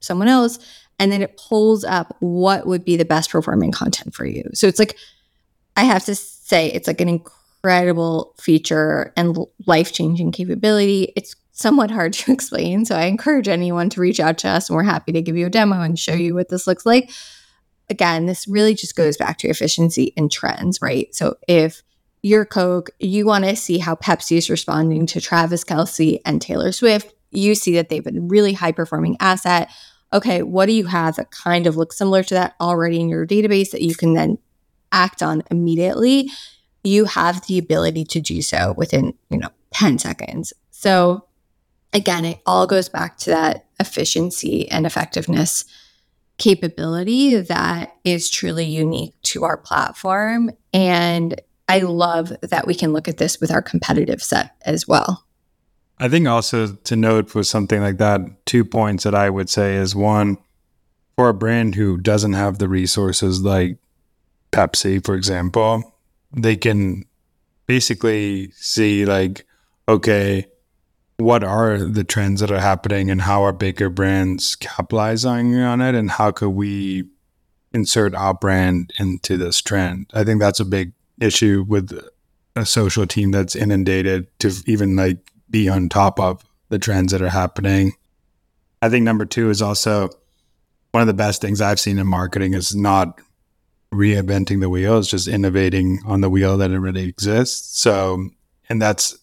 someone 0.00 0.28
else, 0.28 0.58
and 0.98 1.12
then 1.12 1.22
it 1.22 1.36
pulls 1.36 1.84
up 1.84 2.16
what 2.20 2.66
would 2.66 2.84
be 2.84 2.96
the 2.96 3.04
best 3.04 3.30
performing 3.30 3.72
content 3.72 4.14
for 4.14 4.24
you. 4.24 4.44
So 4.54 4.66
it's 4.66 4.78
like, 4.78 4.96
I 5.76 5.84
have 5.84 6.04
to 6.06 6.14
say, 6.14 6.72
it's 6.72 6.88
like 6.88 7.00
an 7.00 7.08
incredible 7.08 8.34
feature 8.38 9.12
and 9.16 9.38
life 9.66 9.92
changing 9.92 10.32
capability. 10.32 11.12
It's 11.16 11.36
somewhat 11.52 11.90
hard 11.90 12.12
to 12.14 12.32
explain. 12.32 12.84
So 12.84 12.96
I 12.96 13.04
encourage 13.04 13.48
anyone 13.48 13.90
to 13.90 14.00
reach 14.00 14.20
out 14.20 14.38
to 14.38 14.48
us 14.48 14.68
and 14.68 14.76
we're 14.76 14.84
happy 14.84 15.12
to 15.12 15.22
give 15.22 15.36
you 15.36 15.46
a 15.46 15.50
demo 15.50 15.80
and 15.82 15.98
show 15.98 16.14
you 16.14 16.34
what 16.34 16.48
this 16.48 16.66
looks 16.66 16.86
like. 16.86 17.10
Again, 17.90 18.26
this 18.26 18.46
really 18.46 18.74
just 18.74 18.96
goes 18.96 19.16
back 19.16 19.38
to 19.38 19.48
efficiency 19.48 20.12
and 20.16 20.30
trends, 20.30 20.82
right? 20.82 21.14
So 21.14 21.36
if 21.48 21.82
your 22.22 22.44
Coke, 22.44 22.90
you 22.98 23.26
want 23.26 23.44
to 23.44 23.56
see 23.56 23.78
how 23.78 23.94
Pepsi 23.94 24.36
is 24.36 24.50
responding 24.50 25.06
to 25.06 25.20
Travis 25.20 25.64
Kelce 25.64 26.20
and 26.24 26.40
Taylor 26.40 26.72
Swift. 26.72 27.14
You 27.30 27.54
see 27.54 27.74
that 27.74 27.88
they've 27.88 28.04
been 28.04 28.28
really 28.28 28.52
high 28.52 28.72
performing 28.72 29.16
asset. 29.20 29.70
Okay, 30.12 30.42
what 30.42 30.66
do 30.66 30.72
you 30.72 30.86
have 30.86 31.16
that 31.16 31.30
kind 31.30 31.66
of 31.66 31.76
looks 31.76 31.98
similar 31.98 32.22
to 32.22 32.34
that 32.34 32.54
already 32.60 33.00
in 33.00 33.08
your 33.08 33.26
database 33.26 33.70
that 33.70 33.82
you 33.82 33.94
can 33.94 34.14
then 34.14 34.38
act 34.90 35.22
on 35.22 35.42
immediately? 35.50 36.30
You 36.82 37.04
have 37.04 37.46
the 37.46 37.58
ability 37.58 38.04
to 38.06 38.20
do 38.20 38.40
so 38.40 38.74
within, 38.76 39.14
you 39.30 39.38
know, 39.38 39.50
10 39.72 39.98
seconds. 39.98 40.52
So 40.70 41.26
again, 41.92 42.24
it 42.24 42.40
all 42.46 42.66
goes 42.66 42.88
back 42.88 43.18
to 43.18 43.30
that 43.30 43.66
efficiency 43.78 44.70
and 44.70 44.86
effectiveness 44.86 45.64
capability 46.38 47.36
that 47.36 47.96
is 48.04 48.30
truly 48.30 48.64
unique 48.64 49.14
to 49.22 49.44
our 49.44 49.56
platform. 49.56 50.50
And 50.72 51.40
I 51.68 51.80
love 51.80 52.32
that 52.42 52.66
we 52.66 52.74
can 52.74 52.92
look 52.92 53.08
at 53.08 53.18
this 53.18 53.40
with 53.40 53.50
our 53.50 53.62
competitive 53.62 54.22
set 54.22 54.56
as 54.62 54.88
well. 54.88 55.24
I 55.98 56.08
think 56.08 56.26
also 56.26 56.74
to 56.74 56.96
note 56.96 57.28
for 57.28 57.42
something 57.42 57.80
like 57.80 57.98
that, 57.98 58.20
two 58.46 58.64
points 58.64 59.04
that 59.04 59.14
I 59.14 59.28
would 59.28 59.50
say 59.50 59.76
is 59.76 59.94
one, 59.94 60.38
for 61.16 61.28
a 61.28 61.34
brand 61.34 61.74
who 61.74 61.98
doesn't 61.98 62.34
have 62.34 62.58
the 62.58 62.68
resources 62.68 63.42
like 63.42 63.78
Pepsi, 64.52 65.04
for 65.04 65.14
example, 65.14 65.96
they 66.32 66.56
can 66.56 67.04
basically 67.66 68.52
see 68.52 69.04
like, 69.04 69.44
okay, 69.88 70.46
what 71.16 71.42
are 71.42 71.78
the 71.78 72.04
trends 72.04 72.40
that 72.40 72.52
are 72.52 72.60
happening 72.60 73.10
and 73.10 73.22
how 73.22 73.42
are 73.42 73.52
bigger 73.52 73.90
brands 73.90 74.54
capitalizing 74.54 75.56
on 75.56 75.80
it 75.80 75.96
and 75.96 76.12
how 76.12 76.30
could 76.30 76.50
we 76.50 77.08
insert 77.72 78.14
our 78.14 78.32
brand 78.32 78.92
into 78.98 79.36
this 79.36 79.60
trend? 79.60 80.08
I 80.14 80.22
think 80.22 80.40
that's 80.40 80.60
a 80.60 80.64
big 80.64 80.92
issue 81.20 81.64
with 81.66 81.98
a 82.56 82.66
social 82.66 83.06
team 83.06 83.30
that's 83.30 83.56
inundated 83.56 84.26
to 84.40 84.52
even 84.66 84.96
like 84.96 85.18
be 85.50 85.68
on 85.68 85.88
top 85.88 86.20
of 86.20 86.44
the 86.68 86.78
trends 86.78 87.12
that 87.12 87.22
are 87.22 87.28
happening. 87.28 87.92
I 88.82 88.88
think 88.88 89.04
number 89.04 89.24
two 89.24 89.50
is 89.50 89.62
also 89.62 90.10
one 90.92 91.00
of 91.00 91.06
the 91.06 91.14
best 91.14 91.40
things 91.40 91.60
I've 91.60 91.80
seen 91.80 91.98
in 91.98 92.06
marketing 92.06 92.54
is 92.54 92.74
not 92.74 93.20
reinventing 93.92 94.60
the 94.60 94.68
wheel, 94.68 94.98
it's 94.98 95.08
just 95.08 95.28
innovating 95.28 96.00
on 96.06 96.20
the 96.20 96.28
wheel 96.30 96.58
that 96.58 96.70
already 96.70 97.08
exists. 97.08 97.80
So, 97.80 98.28
and 98.68 98.82
that's 98.82 99.16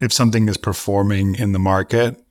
if 0.00 0.12
something 0.12 0.48
is 0.48 0.58
performing 0.58 1.34
in 1.36 1.52
the 1.52 1.58
market, 1.58 2.22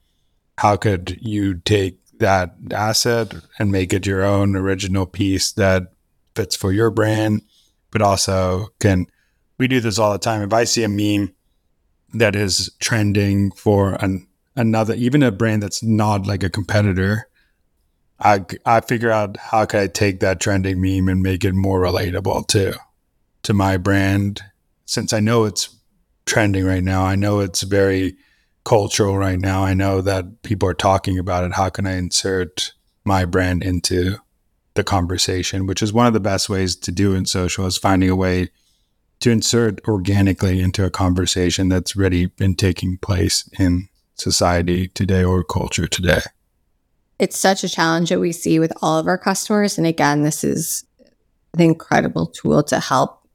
how 0.60 0.76
could 0.76 1.18
you 1.22 1.56
take 1.56 2.00
that 2.20 2.56
asset 2.72 3.34
and 3.58 3.72
make 3.72 3.92
it 3.92 4.06
your 4.06 4.24
own 4.24 4.56
original 4.56 5.06
piece 5.06 5.52
that 5.54 5.94
fits 6.36 6.56
for 6.56 6.72
your 6.72 6.92
brand 6.92 7.42
but 7.94 8.02
also 8.02 8.68
can 8.82 9.06
we 9.58 9.70
do 9.70 9.80
this 9.80 10.00
all 10.00 10.12
the 10.12 10.20
time. 10.20 10.42
If 10.42 10.52
I 10.52 10.66
see 10.66 10.84
a 10.84 10.90
meme 10.90 11.34
that 12.14 12.36
is 12.36 12.70
trending 12.80 13.52
for 13.52 13.94
an 14.04 14.28
another 14.56 14.96
even 14.96 15.24
a 15.24 15.32
brand 15.32 15.64
that's 15.64 15.82
not 15.82 16.28
like 16.28 16.44
a 16.44 16.50
competitor, 16.50 17.30
I 18.20 18.44
I 18.66 18.82
figure 18.82 19.12
out 19.12 19.38
how 19.38 19.66
can 19.66 19.80
I 19.80 19.88
take 19.88 20.20
that 20.20 20.42
trending 20.42 20.82
meme 20.82 21.08
and 21.08 21.22
make 21.22 21.46
it 21.46 21.54
more 21.54 21.80
relatable 21.80 22.48
to 22.48 22.78
to 23.44 23.54
my 23.54 23.78
brand 23.78 24.42
since 24.86 25.14
I 25.14 25.20
know 25.20 25.46
it's 25.46 25.76
trending 26.26 26.66
right 26.66 26.84
now. 26.84 27.04
I 27.06 27.16
know 27.16 27.40
it's 27.40 27.62
very 27.62 28.18
cultural 28.66 29.18
right 29.18 29.40
now. 29.40 29.64
I 29.64 29.74
know 29.74 30.02
that 30.02 30.42
people 30.42 30.68
are 30.68 30.74
talking 30.74 31.20
about 31.20 31.44
it. 31.44 31.54
How 31.54 31.70
can 31.70 31.86
I 31.86 31.98
insert 31.98 32.74
my 33.06 33.26
brand 33.26 33.64
into 33.64 34.18
the 34.76 34.84
conversation, 34.84 35.66
which 35.66 35.82
is 35.82 35.94
one 35.94 36.08
of 36.08 36.14
the 36.14 36.20
best 36.20 36.50
ways 36.50 36.76
to 36.76 36.92
do 36.92 37.14
in 37.14 37.26
social 37.26 37.66
is 37.66 37.78
finding 37.78 38.10
a 38.10 38.16
way 38.16 38.50
to 39.20 39.32
insert 39.32 39.80
organically 39.88 40.60
into 40.60 40.86
a 40.86 40.90
conversation 40.90 41.70
that's 41.70 41.96
already 41.96 42.26
been 42.26 42.56
taking 42.56 42.98
place 42.98 43.50
in 43.60 43.88
society 44.16 44.88
today 44.90 45.24
or 45.24 45.44
culture 45.44 45.88
today. 45.88 46.22
It's 47.20 47.38
such 47.38 47.64
a 47.64 47.70
challenge 47.70 48.10
that 48.10 48.20
we 48.20 48.32
see 48.32 48.60
with 48.60 48.74
all 48.82 49.00
of 49.00 49.08
our 49.08 49.18
customers. 49.18 49.78
And 49.78 49.88
again, 49.88 50.24
this 50.24 50.44
is 50.44 50.84
an 51.54 51.62
incredible 51.62 52.28
tool 52.28 52.64
to 52.64 52.80
help 52.80 53.28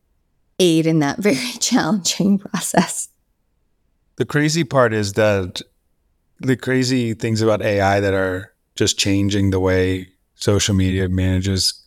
aid 0.59 0.87
in 0.87 0.99
that 0.99 1.19
very 1.23 1.53
challenging 1.61 2.39
process. 2.39 3.09
The 4.17 4.27
crazy 4.27 4.65
part 4.65 4.93
is 4.93 5.13
that 5.15 5.63
the 6.41 6.57
crazy 6.57 7.15
things 7.15 7.41
about 7.41 7.63
AI 7.63 8.01
that 8.01 8.15
are 8.15 8.53
just 8.75 8.99
changing 8.99 9.51
the 9.51 9.61
way 9.61 10.09
social 10.39 10.75
media 10.75 11.09
managers 11.09 11.83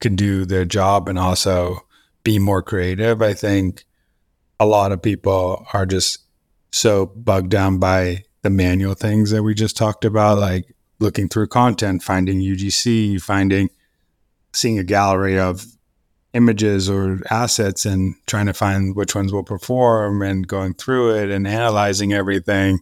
can 0.00 0.16
do 0.16 0.44
their 0.44 0.64
job 0.64 1.08
and 1.08 1.18
also 1.18 1.84
be 2.24 2.38
more 2.38 2.62
creative. 2.62 3.20
I 3.20 3.34
think 3.34 3.84
a 4.58 4.66
lot 4.66 4.92
of 4.92 5.02
people 5.02 5.66
are 5.72 5.84
just 5.84 6.20
so 6.70 7.06
bugged 7.06 7.50
down 7.50 7.78
by 7.78 8.24
the 8.42 8.50
manual 8.50 8.94
things 8.94 9.30
that 9.30 9.42
we 9.42 9.54
just 9.54 9.76
talked 9.76 10.04
about, 10.04 10.38
like 10.38 10.74
looking 11.00 11.28
through 11.28 11.48
content, 11.48 12.02
finding 12.02 12.40
UGC, 12.40 13.20
finding, 13.20 13.68
seeing 14.52 14.78
a 14.78 14.84
gallery 14.84 15.38
of 15.38 15.66
images 16.34 16.88
or 16.88 17.18
assets 17.30 17.84
and 17.84 18.14
trying 18.26 18.46
to 18.46 18.54
find 18.54 18.94
which 18.96 19.14
ones 19.14 19.32
will 19.32 19.42
perform 19.42 20.22
and 20.22 20.48
going 20.48 20.74
through 20.74 21.14
it 21.16 21.30
and 21.30 21.46
analyzing 21.46 22.12
everything. 22.12 22.78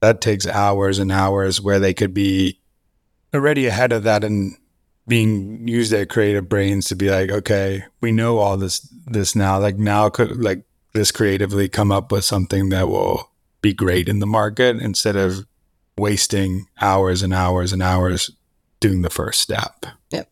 That 0.00 0.20
takes 0.20 0.46
hours 0.46 1.00
and 1.00 1.10
hours 1.10 1.60
where 1.60 1.80
they 1.80 1.92
could 1.92 2.14
be 2.14 2.57
already 3.34 3.66
ahead 3.66 3.92
of 3.92 4.02
that 4.04 4.24
and 4.24 4.56
being 5.06 5.66
used 5.66 5.90
their 5.90 6.06
creative 6.06 6.48
brains 6.48 6.86
to 6.86 6.96
be 6.96 7.10
like, 7.10 7.30
okay, 7.30 7.84
we 8.00 8.12
know 8.12 8.38
all 8.38 8.56
this 8.56 8.80
this 9.06 9.34
now. 9.34 9.58
Like 9.58 9.78
now 9.78 10.08
could 10.10 10.36
like 10.36 10.64
this 10.92 11.10
creatively 11.10 11.68
come 11.68 11.90
up 11.90 12.12
with 12.12 12.24
something 12.24 12.68
that 12.68 12.88
will 12.88 13.30
be 13.62 13.72
great 13.72 14.08
in 14.08 14.20
the 14.20 14.26
market 14.26 14.76
instead 14.76 15.16
of 15.16 15.46
wasting 15.96 16.66
hours 16.80 17.22
and 17.22 17.34
hours 17.34 17.72
and 17.72 17.82
hours 17.82 18.30
doing 18.80 19.02
the 19.02 19.10
first 19.10 19.40
step. 19.40 19.86
Yep. 20.10 20.30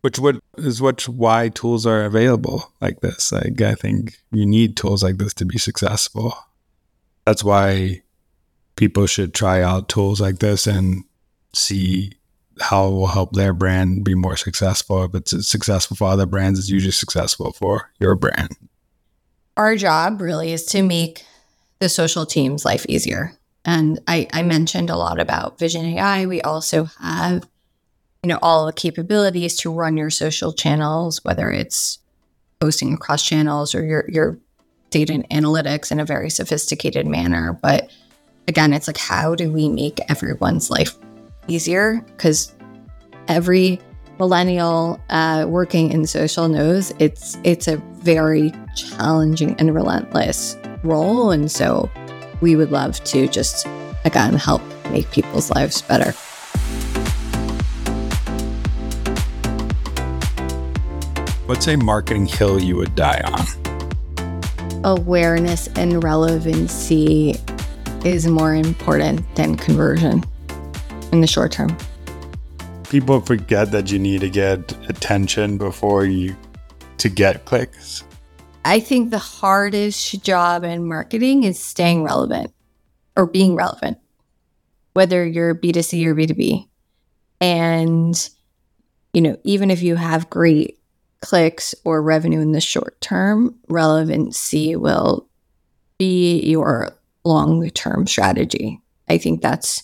which 0.00 0.18
would 0.18 0.40
is 0.58 0.82
what 0.82 1.06
why 1.08 1.48
tools 1.48 1.86
are 1.86 2.04
available 2.04 2.72
like 2.80 3.00
this. 3.00 3.30
Like 3.30 3.60
I 3.60 3.74
think 3.74 4.18
you 4.32 4.46
need 4.46 4.76
tools 4.76 5.02
like 5.02 5.18
this 5.18 5.34
to 5.34 5.44
be 5.44 5.58
successful. 5.58 6.34
That's 7.24 7.44
why 7.44 8.02
people 8.74 9.06
should 9.06 9.32
try 9.34 9.62
out 9.62 9.88
tools 9.88 10.20
like 10.20 10.38
this 10.38 10.66
and 10.66 11.04
see 11.54 12.12
how 12.60 12.88
it 12.88 12.90
will 12.90 13.06
help 13.08 13.32
their 13.32 13.52
brand 13.52 14.04
be 14.04 14.14
more 14.14 14.36
successful. 14.36 15.04
If 15.04 15.14
it's 15.14 15.48
successful 15.48 15.96
for 15.96 16.08
other 16.08 16.26
brands, 16.26 16.58
it's 16.58 16.68
usually 16.68 16.92
successful 16.92 17.52
for 17.52 17.90
your 17.98 18.14
brand. 18.14 18.50
Our 19.56 19.76
job 19.76 20.20
really 20.20 20.52
is 20.52 20.64
to 20.66 20.82
make 20.82 21.24
the 21.80 21.88
social 21.88 22.26
team's 22.26 22.64
life 22.64 22.86
easier. 22.88 23.36
And 23.64 24.00
I, 24.06 24.28
I 24.32 24.42
mentioned 24.42 24.90
a 24.90 24.96
lot 24.96 25.20
about 25.20 25.58
Vision 25.58 25.84
AI. 25.84 26.26
We 26.26 26.40
also 26.42 26.84
have, 27.00 27.46
you 28.22 28.28
know, 28.28 28.38
all 28.42 28.66
the 28.66 28.72
capabilities 28.72 29.56
to 29.58 29.72
run 29.72 29.96
your 29.96 30.10
social 30.10 30.52
channels, 30.52 31.22
whether 31.24 31.50
it's 31.50 31.98
posting 32.60 32.94
across 32.94 33.24
channels 33.24 33.74
or 33.74 33.84
your 33.84 34.04
your 34.08 34.38
data 34.90 35.12
and 35.12 35.28
analytics 35.30 35.90
in 35.90 35.98
a 35.98 36.04
very 36.04 36.30
sophisticated 36.30 37.06
manner. 37.06 37.58
But 37.60 37.90
again, 38.46 38.72
it's 38.72 38.86
like 38.86 38.98
how 38.98 39.34
do 39.34 39.50
we 39.50 39.68
make 39.68 39.98
everyone's 40.08 40.70
life 40.70 40.96
easier? 41.48 42.00
Because 42.06 42.54
every 43.28 43.80
millennial 44.18 45.00
uh, 45.10 45.46
working 45.48 45.90
in 45.90 46.06
social 46.06 46.48
knows 46.48 46.92
it's 46.98 47.36
it's 47.44 47.66
a 47.66 47.76
very 48.02 48.52
challenging 48.76 49.54
and 49.58 49.74
relentless 49.74 50.56
role, 50.84 51.30
and 51.30 51.50
so 51.50 51.90
we 52.40 52.56
would 52.56 52.70
love 52.70 53.02
to 53.04 53.26
just 53.28 53.66
again 54.04 54.34
help 54.34 54.62
make 54.90 55.10
people's 55.10 55.50
lives 55.50 55.82
better. 55.82 56.12
What's 61.46 61.66
a 61.68 61.76
marketing 61.76 62.26
hill 62.26 62.60
you 62.60 62.76
would 62.76 62.94
die 62.94 63.20
on? 63.24 64.82
Awareness 64.84 65.68
and 65.76 66.02
relevancy 66.02 67.36
is 68.04 68.26
more 68.26 68.54
important 68.54 69.22
than 69.36 69.56
conversion 69.56 70.24
in 71.12 71.20
the 71.20 71.26
short 71.26 71.52
term. 71.52 71.76
People 72.88 73.20
forget 73.20 73.70
that 73.70 73.90
you 73.90 73.98
need 73.98 74.20
to 74.22 74.30
get 74.30 74.72
attention 74.88 75.58
before 75.58 76.04
you 76.04 76.36
to 76.98 77.08
get 77.08 77.44
clicks. 77.44 78.04
I 78.64 78.80
think 78.80 79.10
the 79.10 79.18
hardest 79.18 80.22
job 80.22 80.64
in 80.64 80.86
marketing 80.86 81.44
is 81.44 81.58
staying 81.58 82.04
relevant 82.04 82.52
or 83.16 83.26
being 83.26 83.54
relevant, 83.54 83.98
whether 84.94 85.26
you're 85.26 85.54
B2C 85.54 86.06
or 86.06 86.14
B2B. 86.14 86.68
And, 87.40 88.30
you 89.12 89.20
know, 89.20 89.36
even 89.42 89.70
if 89.70 89.82
you 89.82 89.96
have 89.96 90.30
great 90.30 90.78
clicks 91.20 91.74
or 91.84 92.02
revenue 92.02 92.40
in 92.40 92.52
the 92.52 92.60
short 92.60 93.00
term, 93.00 93.56
relevancy 93.68 94.76
will 94.76 95.28
be 95.98 96.40
your 96.40 96.90
long 97.24 97.68
term 97.70 98.06
strategy. 98.06 98.80
I 99.08 99.18
think 99.18 99.42
that's 99.42 99.82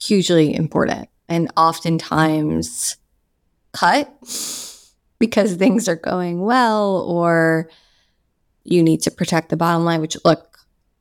hugely 0.00 0.54
important 0.54 1.08
and 1.28 1.50
oftentimes 1.56 2.96
cut 3.72 4.12
because 5.18 5.54
things 5.54 5.88
are 5.88 5.96
going 5.96 6.40
well 6.40 7.04
or 7.08 7.68
you 8.64 8.82
need 8.82 9.02
to 9.02 9.10
protect 9.10 9.50
the 9.50 9.56
bottom 9.56 9.84
line, 9.84 10.00
which 10.00 10.16
look, 10.24 10.58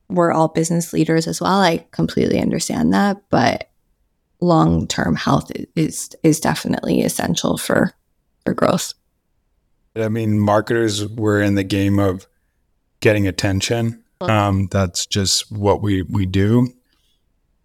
we're 0.09 0.31
all 0.31 0.49
business 0.49 0.93
leaders 0.93 1.27
as 1.27 1.41
well. 1.41 1.61
I 1.61 1.85
completely 1.91 2.39
understand 2.39 2.93
that, 2.93 3.21
but 3.29 3.69
long-term 4.41 5.15
health 5.15 5.51
is 5.75 6.09
is 6.21 6.39
definitely 6.39 7.01
essential 7.01 7.57
for 7.57 7.93
for 8.43 8.53
growth. 8.53 8.93
I 9.95 10.09
mean, 10.09 10.39
marketers 10.39 11.07
were 11.07 11.41
in 11.41 11.55
the 11.55 11.63
game 11.63 11.99
of 11.99 12.27
getting 12.99 13.27
attention. 13.27 14.03
Um, 14.21 14.67
that's 14.71 15.05
just 15.05 15.51
what 15.51 15.81
we 15.81 16.03
we 16.03 16.25
do. 16.25 16.73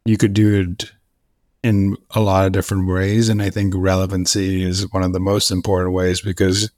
You 0.04 0.16
could 0.16 0.32
do 0.32 0.60
it 0.60 0.92
in 1.62 1.96
a 2.10 2.20
lot 2.20 2.46
of 2.46 2.52
different 2.52 2.88
ways, 2.88 3.28
and 3.28 3.42
I 3.42 3.50
think 3.50 3.74
relevancy 3.76 4.62
is 4.62 4.90
one 4.92 5.02
of 5.02 5.12
the 5.12 5.20
most 5.20 5.50
important 5.50 5.92
ways 5.92 6.20
because 6.20 6.70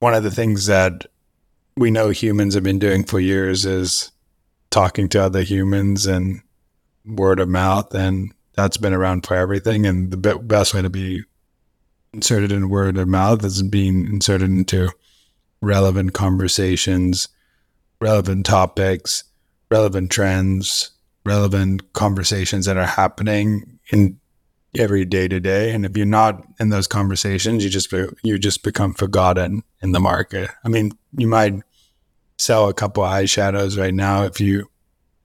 one 0.00 0.14
of 0.14 0.22
the 0.22 0.30
things 0.30 0.66
that 0.66 1.06
we 1.76 1.90
know 1.90 2.10
humans 2.10 2.54
have 2.54 2.62
been 2.62 2.78
doing 2.78 3.04
for 3.04 3.20
years 3.20 3.64
is 3.64 4.10
talking 4.70 5.08
to 5.10 5.22
other 5.22 5.42
humans 5.42 6.06
and 6.06 6.42
word 7.06 7.40
of 7.40 7.48
mouth, 7.48 7.94
and 7.94 8.32
that's 8.54 8.76
been 8.76 8.92
around 8.92 9.26
for 9.26 9.34
everything. 9.34 9.86
And 9.86 10.10
the 10.10 10.16
be- 10.16 10.42
best 10.42 10.74
way 10.74 10.82
to 10.82 10.90
be 10.90 11.24
inserted 12.12 12.52
in 12.52 12.68
word 12.68 12.98
of 12.98 13.08
mouth 13.08 13.44
is 13.44 13.62
being 13.62 14.06
inserted 14.06 14.50
into 14.50 14.90
relevant 15.62 16.12
conversations, 16.12 17.28
relevant 18.00 18.44
topics, 18.44 19.24
relevant 19.70 20.10
trends, 20.10 20.90
relevant 21.24 21.92
conversations 21.94 22.66
that 22.66 22.76
are 22.76 22.84
happening 22.84 23.71
in 23.90 24.18
every 24.78 25.04
day 25.04 25.28
to 25.28 25.40
day. 25.40 25.72
And 25.72 25.84
if 25.84 25.96
you're 25.96 26.06
not 26.06 26.42
in 26.58 26.70
those 26.70 26.86
conversations, 26.86 27.64
you 27.64 27.70
just 27.70 27.92
you 28.22 28.38
just 28.38 28.62
become 28.62 28.94
forgotten 28.94 29.62
in 29.82 29.92
the 29.92 30.00
market. 30.00 30.50
I 30.64 30.68
mean, 30.68 30.92
you 31.16 31.26
might 31.26 31.54
sell 32.38 32.68
a 32.68 32.74
couple 32.74 33.02
eyeshadows 33.04 33.78
right 33.78 33.94
now 33.94 34.24
if 34.24 34.40
you 34.40 34.68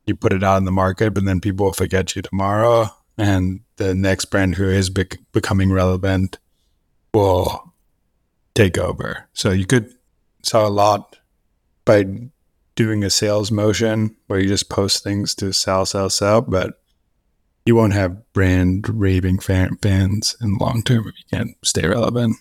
you 0.06 0.16
put 0.16 0.34
it 0.34 0.44
out 0.44 0.58
in 0.58 0.66
the 0.66 0.72
market, 0.72 1.14
but 1.14 1.26
then 1.26 1.42
people 1.42 1.66
will 1.66 1.74
forget 1.74 2.16
you 2.16 2.22
tomorrow, 2.22 2.90
and 3.18 3.62
the 3.76 3.94
next 3.94 4.26
brand 4.26 4.56
who 4.56 4.70
is 4.70 4.90
bec- 4.90 5.20
becoming 5.34 5.72
relevant 5.72 6.40
will 7.14 7.74
take 8.56 8.78
over. 8.78 9.28
So 9.34 9.52
you 9.52 9.66
could 9.66 9.94
sell 10.44 10.66
a 10.66 10.70
lot 10.70 11.18
by 11.84 12.06
doing 12.76 13.04
a 13.04 13.10
sales 13.10 13.52
motion 13.52 14.16
where 14.28 14.40
you 14.40 14.48
just 14.48 14.70
post 14.70 15.04
things 15.04 15.36
to 15.36 15.52
sell, 15.52 15.86
sell, 15.86 16.10
sell, 16.10 16.42
but 16.42 16.80
you 17.68 17.76
won't 17.76 17.94
have 17.94 18.32
brand 18.34 18.88
raving 18.90 19.40
fan, 19.40 19.78
fans 19.82 20.36
in 20.42 20.54
the 20.54 20.64
long 20.64 20.82
term 20.82 21.08
if 21.08 21.16
you 21.18 21.38
can't 21.38 21.56
stay 21.64 21.86
relevant. 21.86 22.38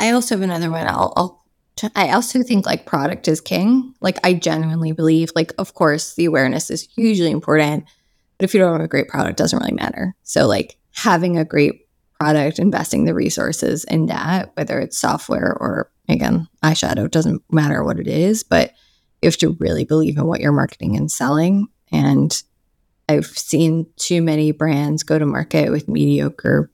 I 0.00 0.10
also 0.10 0.34
have 0.34 0.42
another 0.42 0.70
one. 0.70 0.86
I'll, 0.88 1.12
I'll 1.16 1.46
I 1.94 2.10
also 2.12 2.42
think 2.42 2.64
like 2.64 2.86
product 2.86 3.28
is 3.28 3.40
king. 3.42 3.94
Like 4.00 4.18
I 4.24 4.32
genuinely 4.32 4.92
believe, 4.92 5.30
like 5.36 5.52
of 5.58 5.74
course 5.74 6.14
the 6.14 6.24
awareness 6.24 6.70
is 6.70 6.82
hugely 6.82 7.30
important, 7.30 7.84
but 8.38 8.44
if 8.44 8.54
you 8.54 8.60
don't 8.60 8.72
have 8.72 8.80
a 8.80 8.88
great 8.88 9.08
product, 9.08 9.38
it 9.38 9.42
doesn't 9.42 9.58
really 9.58 9.74
matter. 9.74 10.14
So 10.22 10.46
like 10.46 10.78
having 10.92 11.36
a 11.36 11.44
great 11.44 11.86
product, 12.18 12.58
investing 12.58 13.04
the 13.04 13.12
resources 13.12 13.84
in 13.84 14.06
that, 14.06 14.52
whether 14.54 14.80
it's 14.80 14.96
software 14.96 15.54
or 15.60 15.90
again 16.08 16.48
eyeshadow, 16.64 17.10
doesn't 17.10 17.42
matter 17.50 17.84
what 17.84 18.00
it 18.00 18.08
is, 18.08 18.42
but 18.42 18.72
you 19.20 19.26
have 19.26 19.36
to 19.38 19.56
really 19.60 19.84
believe 19.84 20.16
in 20.16 20.26
what 20.26 20.40
you're 20.40 20.52
marketing 20.52 20.96
and 20.96 21.12
selling. 21.12 21.68
And 21.92 22.42
I've 23.08 23.26
seen 23.26 23.86
too 23.96 24.20
many 24.22 24.52
brands 24.52 25.02
go 25.02 25.18
to 25.18 25.26
market 25.26 25.70
with 25.70 25.88
mediocre 25.88 26.70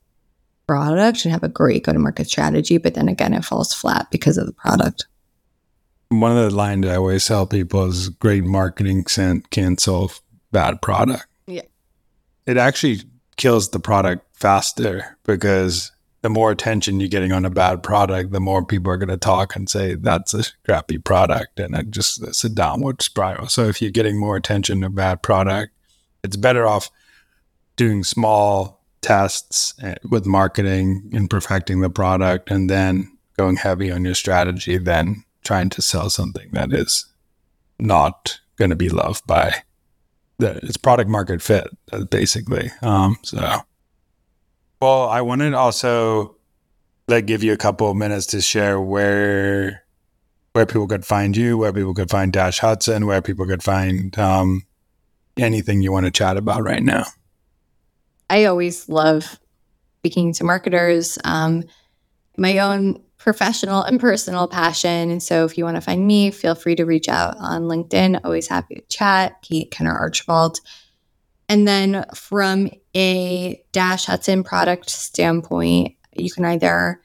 product 0.66 1.25
and 1.25 1.33
have 1.33 1.42
a 1.42 1.49
great 1.49 1.85
go 1.85 1.92
to 1.92 1.99
market 1.99 2.29
strategy, 2.29 2.79
but 2.79 2.95
then 2.95 3.09
again, 3.09 3.35
it 3.35 3.45
falls 3.45 3.75
flat 3.75 4.11
because 4.11 4.38
of 4.38 4.47
the 4.47 4.53
product. 4.53 5.07
One 6.09 6.37
of 6.37 6.51
the 6.51 6.57
lines 6.57 6.87
I 6.87 6.97
always 6.97 7.27
tell 7.27 7.47
people 7.47 7.85
is 7.85 8.09
great 8.09 8.45
marketing 8.45 9.05
can't 9.05 9.81
solve 9.81 10.21
bad 10.53 10.81
product. 10.83 11.27
Yeah. 11.47 11.62
It 12.47 12.57
actually 12.57 13.01
kills 13.37 13.71
the 13.71 13.81
product 13.81 14.27
faster 14.33 15.18
because 15.25 15.90
the 16.23 16.31
more 16.31 16.51
attention 16.51 17.01
you're 17.01 17.09
getting 17.09 17.33
on 17.33 17.45
a 17.45 17.51
bad 17.51 17.83
product, 17.83 18.31
the 18.31 18.40
more 18.40 18.64
people 18.64 18.92
are 18.92 18.97
going 18.97 19.09
to 19.09 19.16
talk 19.16 19.57
and 19.57 19.68
say 19.68 19.95
that's 19.97 20.33
a 20.35 20.45
crappy 20.64 20.99
product, 20.99 21.59
and 21.59 21.75
it 21.75 21.90
just 21.90 22.23
it's 22.23 22.45
a 22.45 22.49
downward 22.49 23.03
spiral. 23.03 23.49
So 23.49 23.64
if 23.64 23.83
you're 23.83 23.90
getting 23.90 24.21
more 24.21 24.37
attention 24.37 24.83
to 24.83 24.87
a 24.87 24.90
bad 24.90 25.23
product, 25.23 25.73
it's 26.22 26.37
better 26.37 26.66
off 26.66 26.90
doing 27.76 28.04
small 28.04 28.82
tests 29.00 29.74
eh, 29.82 29.94
with 30.08 30.26
marketing 30.26 31.11
and 31.12 31.28
perfecting 31.28 31.80
the 31.80 31.90
product, 31.90 32.50
and 32.50 32.70
then 32.70 33.16
going 33.37 33.56
heavy 33.56 33.90
on 33.90 34.04
your 34.04 34.14
strategy 34.14 34.78
than 34.78 35.24
trying 35.42 35.68
to 35.70 35.82
sell 35.82 36.08
something 36.08 36.48
that 36.52 36.72
is 36.72 37.06
not 37.78 38.40
going 38.56 38.70
to 38.70 38.76
be 38.76 38.88
loved 38.88 39.26
by 39.26 39.52
the 40.38 40.58
it's 40.62 40.76
product 40.76 41.11
market 41.11 41.42
fit 41.42 41.68
uh, 41.92 42.04
basically. 42.04 42.70
Um, 42.82 43.16
so 43.22 43.61
well, 44.80 45.08
I 45.08 45.20
wanted 45.20 45.54
also 45.54 46.37
like 47.08 47.26
give 47.26 47.42
you 47.42 47.52
a 47.52 47.56
couple 47.56 47.90
of 47.90 47.96
minutes 47.96 48.26
to 48.26 48.40
share 48.40 48.80
where 48.80 49.85
where 50.52 50.66
people 50.66 50.87
could 50.87 51.06
find 51.06 51.37
you, 51.37 51.56
where 51.56 51.72
people 51.72 51.94
could 51.94 52.11
find 52.11 52.32
Dash 52.32 52.58
Hudson, 52.58 53.06
where 53.06 53.22
people 53.22 53.46
could 53.46 53.62
find 53.62 54.16
um, 54.18 54.64
anything 55.37 55.83
you 55.83 55.92
want 55.92 56.07
to 56.07 56.12
chat 56.12 56.37
about 56.37 56.62
right 56.62 56.83
now. 56.83 57.05
I 58.29 58.45
always 58.45 58.88
love 58.88 59.38
speaking 59.99 60.33
to 60.35 60.45
marketers. 60.45 61.18
Um, 61.25 61.64
my 62.37 62.59
own 62.59 63.03
professional 63.18 63.83
and 63.83 64.01
personal 64.01 64.49
passion. 64.49 65.11
And 65.11 65.23
so 65.23 65.45
if 65.45 65.57
you 65.57 65.64
want 65.64 65.77
to 65.77 65.81
find 65.81 66.05
me, 66.05 66.33
feel 66.33 66.57
free 66.57 66.75
to 66.75 66.85
reach 66.85 67.09
out 67.09 67.37
on 67.38 67.62
LinkedIn. 67.62 68.21
Always 68.25 68.49
happy 68.49 68.75
to 68.75 68.81
chat. 68.88 69.40
Kate 69.42 69.71
Kenner 69.71 69.97
Archibald. 69.97 70.59
And 71.49 71.68
then 71.68 72.05
from 72.14 72.71
a 72.97 73.62
Dash 73.71 74.07
Hudson 74.07 74.42
product 74.42 74.90
standpoint, 74.90 75.95
you 76.16 76.33
can 76.33 76.45
either 76.45 77.01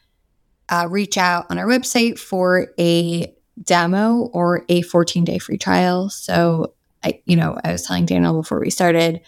uh, 0.69 0.87
reach 0.89 1.17
out 1.17 1.45
on 1.49 1.59
our 1.59 1.67
website 1.67 2.17
for 2.17 2.67
a 2.79 3.31
demo 3.61 4.29
or 4.33 4.65
a 4.69 4.81
14 4.81 5.23
day 5.23 5.37
free 5.37 5.57
trial. 5.57 6.09
So, 6.09 6.73
I, 7.03 7.21
you 7.25 7.35
know, 7.35 7.57
I 7.63 7.71
was 7.71 7.83
telling 7.83 8.05
Daniel 8.05 8.41
before 8.41 8.59
we 8.59 8.69
started, 8.69 9.21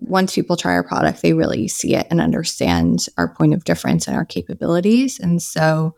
once 0.00 0.34
people 0.34 0.56
try 0.56 0.72
our 0.72 0.82
product, 0.82 1.22
they 1.22 1.32
really 1.32 1.68
see 1.68 1.94
it 1.94 2.06
and 2.10 2.20
understand 2.20 3.06
our 3.16 3.32
point 3.32 3.54
of 3.54 3.64
difference 3.64 4.06
and 4.06 4.16
our 4.16 4.24
capabilities. 4.24 5.20
And 5.20 5.40
so, 5.40 5.94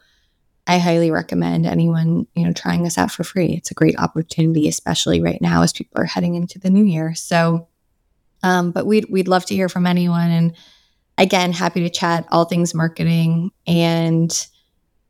I 0.67 0.79
highly 0.79 1.11
recommend 1.11 1.65
anyone, 1.65 2.27
you 2.35 2.45
know, 2.45 2.53
trying 2.53 2.87
us 2.87 2.99
out 2.99 3.13
for 3.13 3.23
free. 3.23 3.53
It's 3.53 3.71
a 3.71 3.75
great 3.75 3.99
opportunity, 3.99 4.67
especially 4.67 5.21
right 5.21 5.41
now 5.41 5.63
as 5.63 5.73
people 5.73 6.01
are 6.01 6.07
heading 6.07 6.35
into 6.35 6.59
the 6.59 6.71
new 6.71 6.85
year. 6.85 7.15
So, 7.15 7.69
um, 8.43 8.73
but 8.73 8.85
we'd 8.85 9.07
we'd 9.09 9.29
love 9.29 9.45
to 9.47 9.55
hear 9.55 9.69
from 9.69 9.87
anyone. 9.87 10.31
And 10.31 10.57
again, 11.19 11.53
happy 11.53 11.83
to 11.83 11.91
chat 11.91 12.27
all 12.33 12.47
things 12.47 12.75
marketing 12.75 13.53
and 13.67 14.47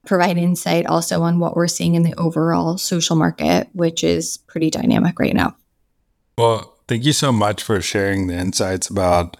provide 0.04 0.36
insight 0.36 0.86
also 0.86 1.22
on 1.22 1.38
what 1.40 1.56
we're 1.56 1.68
seeing 1.68 1.94
in 1.94 2.02
the 2.02 2.14
overall 2.18 2.76
social 2.76 3.16
market, 3.16 3.68
which 3.72 4.04
is 4.04 4.36
pretty 4.46 4.70
dynamic 4.70 5.18
right 5.18 5.34
now. 5.34 5.56
Well, 6.38 6.76
thank 6.86 7.06
you 7.06 7.14
so 7.14 7.32
much 7.32 7.62
for 7.62 7.80
sharing 7.80 8.26
the 8.26 8.34
insights 8.34 8.90
about 8.90 9.38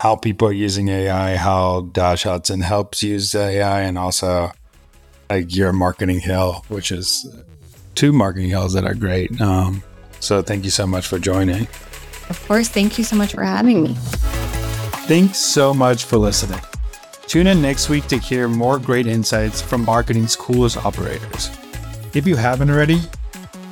how 0.00 0.16
people 0.16 0.48
are 0.48 0.52
using 0.52 0.88
AI, 0.88 1.36
how 1.36 1.88
Dash 1.92 2.24
Hudson 2.24 2.60
helps 2.60 3.02
use 3.02 3.34
AI, 3.34 3.80
and 3.80 3.96
also 3.96 4.52
like 5.30 5.56
your 5.56 5.72
marketing 5.72 6.20
hill, 6.20 6.62
which 6.68 6.92
is 6.92 7.26
two 7.94 8.12
marketing 8.12 8.50
hills 8.50 8.74
that 8.74 8.84
are 8.84 8.94
great. 8.94 9.40
Um, 9.40 9.82
so 10.20 10.42
thank 10.42 10.64
you 10.64 10.70
so 10.70 10.86
much 10.86 11.06
for 11.06 11.18
joining. 11.18 11.62
Of 12.28 12.44
course. 12.46 12.68
Thank 12.68 12.98
you 12.98 13.04
so 13.04 13.16
much 13.16 13.32
for 13.32 13.42
having 13.42 13.82
me. 13.82 13.94
Thanks 15.08 15.38
so 15.38 15.72
much 15.72 16.04
for 16.04 16.18
listening. 16.18 16.60
Tune 17.28 17.46
in 17.46 17.62
next 17.62 17.88
week 17.88 18.06
to 18.08 18.18
hear 18.18 18.46
more 18.46 18.78
great 18.78 19.06
insights 19.06 19.62
from 19.62 19.86
marketing's 19.86 20.36
coolest 20.36 20.76
operators. 20.84 21.50
If 22.12 22.26
you 22.26 22.36
haven't 22.36 22.68
already, 22.68 23.00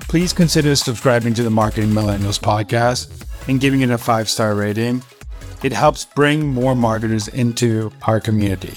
please 0.09 0.33
consider 0.33 0.75
subscribing 0.75 1.35
to 1.35 1.43
the 1.43 1.51
Marketing 1.51 1.91
Millennials 1.91 2.41
podcast 2.41 3.27
and 3.47 3.61
giving 3.61 3.83
it 3.83 3.91
a 3.91 3.99
five 3.99 4.29
star 4.29 4.55
rating. 4.55 5.03
It 5.63 5.73
helps 5.73 6.07
bring 6.07 6.49
more 6.49 6.75
marketers 6.75 7.29
into 7.29 7.93
our 8.07 8.19
community. 8.19 8.75